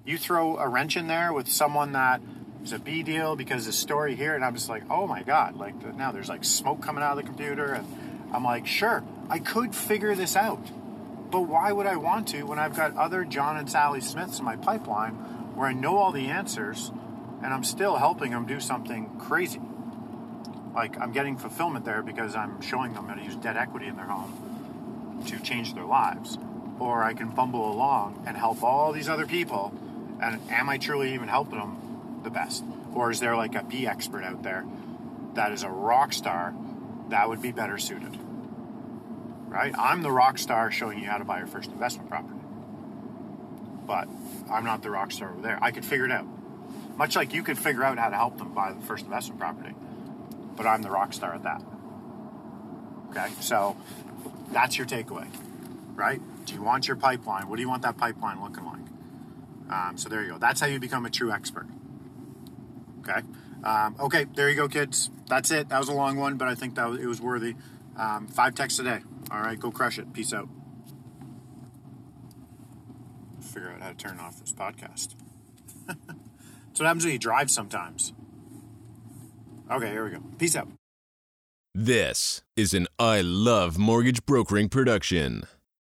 You 0.06 0.20
throw 0.20 0.58
a 0.58 0.68
wrench 0.68 0.96
in 0.96 1.08
there 1.08 1.34
with 1.34 1.50
someone 1.50 1.94
that 1.94 2.22
is 2.64 2.74
a 2.74 2.78
B 2.80 3.02
deal 3.02 3.36
because 3.36 3.66
the 3.66 3.74
story 3.74 4.16
here, 4.16 4.36
and 4.36 4.46
I'm 4.46 4.54
just 4.54 4.70
like, 4.70 4.84
oh 4.92 5.08
my 5.08 5.24
god, 5.24 5.56
like 5.58 5.96
now 5.96 6.12
there's 6.12 6.30
like 6.30 6.44
smoke 6.44 6.84
coming 6.84 7.04
out 7.04 7.18
of 7.18 7.18
the 7.18 7.24
computer, 7.24 7.74
and 7.74 7.88
I'm 8.32 8.44
like, 8.44 8.68
sure, 8.68 9.04
I 9.28 9.40
could 9.40 9.74
figure 9.74 10.14
this 10.14 10.36
out, 10.36 10.64
but 11.32 11.42
why 11.42 11.72
would 11.72 11.88
I 11.88 11.96
want 11.96 12.28
to 12.30 12.44
when 12.44 12.60
I've 12.60 12.76
got 12.76 12.96
other 12.96 13.26
John 13.26 13.58
and 13.58 13.68
Sally 13.68 14.00
Smiths 14.00 14.38
in 14.38 14.46
my 14.46 14.58
pipeline 14.58 15.14
where 15.56 15.68
I 15.68 15.74
know 15.74 15.98
all 15.98 16.12
the 16.12 16.28
answers, 16.28 16.92
and 17.42 17.52
I'm 17.52 17.64
still 17.64 17.96
helping 17.96 18.30
them 18.30 18.46
do 18.46 18.60
something 18.60 19.10
crazy. 19.18 19.60
Like 20.74 21.00
I'm 21.00 21.12
getting 21.12 21.38
fulfillment 21.38 21.86
there 21.86 22.02
because 22.02 22.36
I'm 22.36 22.62
showing 22.62 22.94
them 22.94 23.08
how 23.08 23.16
to 23.16 23.24
use 23.24 23.36
debt 23.36 23.58
equity 23.58 23.88
in 23.88 23.96
their 23.96 24.06
home 24.06 25.24
to 25.28 25.40
change 25.40 25.74
their 25.74 25.86
lives. 25.86 26.38
Or 26.80 27.04
I 27.04 27.14
can 27.14 27.30
bumble 27.30 27.72
along 27.72 28.24
and 28.26 28.36
help 28.36 28.64
all 28.64 28.92
these 28.92 29.10
other 29.10 29.28
people. 29.28 29.74
And 30.22 30.40
am 30.50 30.70
I 30.70 30.78
truly 30.78 31.14
even 31.14 31.28
helping 31.28 31.60
them 31.60 32.20
the 32.24 32.30
best? 32.30 32.64
Or 32.94 33.12
is 33.12 33.20
there 33.20 33.36
like 33.36 33.56
a 33.56 33.64
B 33.64 33.86
expert 33.86 34.24
out 34.24 34.44
there 34.44 34.66
that 35.34 35.52
is 35.52 35.64
a 35.64 35.70
rock 35.70 36.14
star 36.14 36.54
that 37.10 37.30
would 37.30 37.42
be 37.42 37.52
better 37.52 37.78
suited? 37.78 38.18
Right? 39.48 39.74
I'm 39.78 40.02
the 40.02 40.12
rock 40.12 40.38
star 40.38 40.72
showing 40.72 41.00
you 41.00 41.06
how 41.06 41.18
to 41.18 41.26
buy 41.26 41.40
your 41.40 41.48
first 41.48 41.70
investment 41.72 42.10
property. 42.10 42.40
But 43.86 44.08
I'm 44.50 44.64
not 44.64 44.82
the 44.82 44.90
rock 44.90 45.12
star 45.12 45.32
over 45.32 45.42
there. 45.42 45.60
I 45.62 45.72
could 45.72 45.84
figure 45.84 46.06
it 46.06 46.12
out. 46.12 46.26
Much 46.96 47.16
like 47.16 47.34
you 47.34 47.44
could 47.44 47.58
figure 47.58 47.84
out 47.84 47.98
how 47.98 48.10
to 48.10 48.16
help 48.16 48.38
them 48.38 48.54
buy 48.54 48.72
the 48.72 48.82
first 48.82 49.06
investment 49.06 49.40
property. 49.40 49.74
But 50.62 50.70
I'm 50.70 50.84
the 50.84 50.92
rock 50.92 51.12
star 51.12 51.34
at 51.34 51.42
that. 51.42 51.64
Okay? 53.10 53.34
So 53.40 53.76
that's 54.52 54.78
your 54.78 54.86
takeaway, 54.86 55.26
right? 55.96 56.22
Do 56.46 56.54
you 56.54 56.62
want 56.62 56.88
your 56.88 56.98
pipeline? 56.98 57.50
What 57.50 57.56
do 57.56 57.64
you 57.64 57.68
want 57.68 57.82
that 57.82 57.98
pipeline 57.98 58.40
looking 58.44 58.64
like? 58.64 59.72
Um, 59.72 59.98
so 59.98 60.08
there 60.08 60.22
you 60.22 60.34
go. 60.34 60.38
That's 60.38 60.62
how 60.62 60.68
you 60.68 60.80
become 60.80 61.04
a 61.08 61.10
true 61.10 61.32
expert. 61.32 61.66
Okay. 63.00 63.22
Um, 63.64 63.96
okay, 64.00 64.28
there 64.36 64.52
you 64.52 64.56
go, 64.56 64.68
kids. 64.68 65.10
That's 65.28 65.50
it. 65.50 65.70
That 65.70 65.80
was 65.80 65.90
a 65.90 65.94
long 65.94 66.18
one, 66.18 66.38
but 66.38 66.48
I 66.48 66.54
think 66.54 66.76
that 66.76 66.88
was, 66.88 67.00
it 67.00 67.08
was 67.08 67.20
worthy. 67.20 67.56
Um, 67.98 68.28
five 68.28 68.54
texts 68.54 68.80
a 68.80 68.84
day. 68.84 69.00
All 69.32 69.42
right, 69.42 69.60
go 69.60 69.72
crush 69.72 69.98
it. 69.98 70.14
Peace 70.14 70.32
out. 70.32 70.48
Figure 73.42 73.72
out 73.72 73.82
how 73.82 73.90
to 73.90 73.96
turn 73.96 74.20
off 74.20 74.40
this 74.40 74.54
podcast. 74.54 75.16
That's 75.88 76.80
what 76.80 76.86
happens 76.86 77.04
when 77.04 77.14
you 77.14 77.20
drive 77.20 77.50
sometimes. 77.50 78.14
Okay, 79.72 79.90
here 79.90 80.04
we 80.04 80.12
go. 80.12 80.22
Peace 80.38 80.56
out. 80.58 80.68
This 81.74 82.44
is 82.58 82.74
an 82.74 82.88
I 83.00 83.22
Love 83.22 83.78
Mortgage 83.78 84.26
Brokering 84.26 84.68
production. 84.68 85.44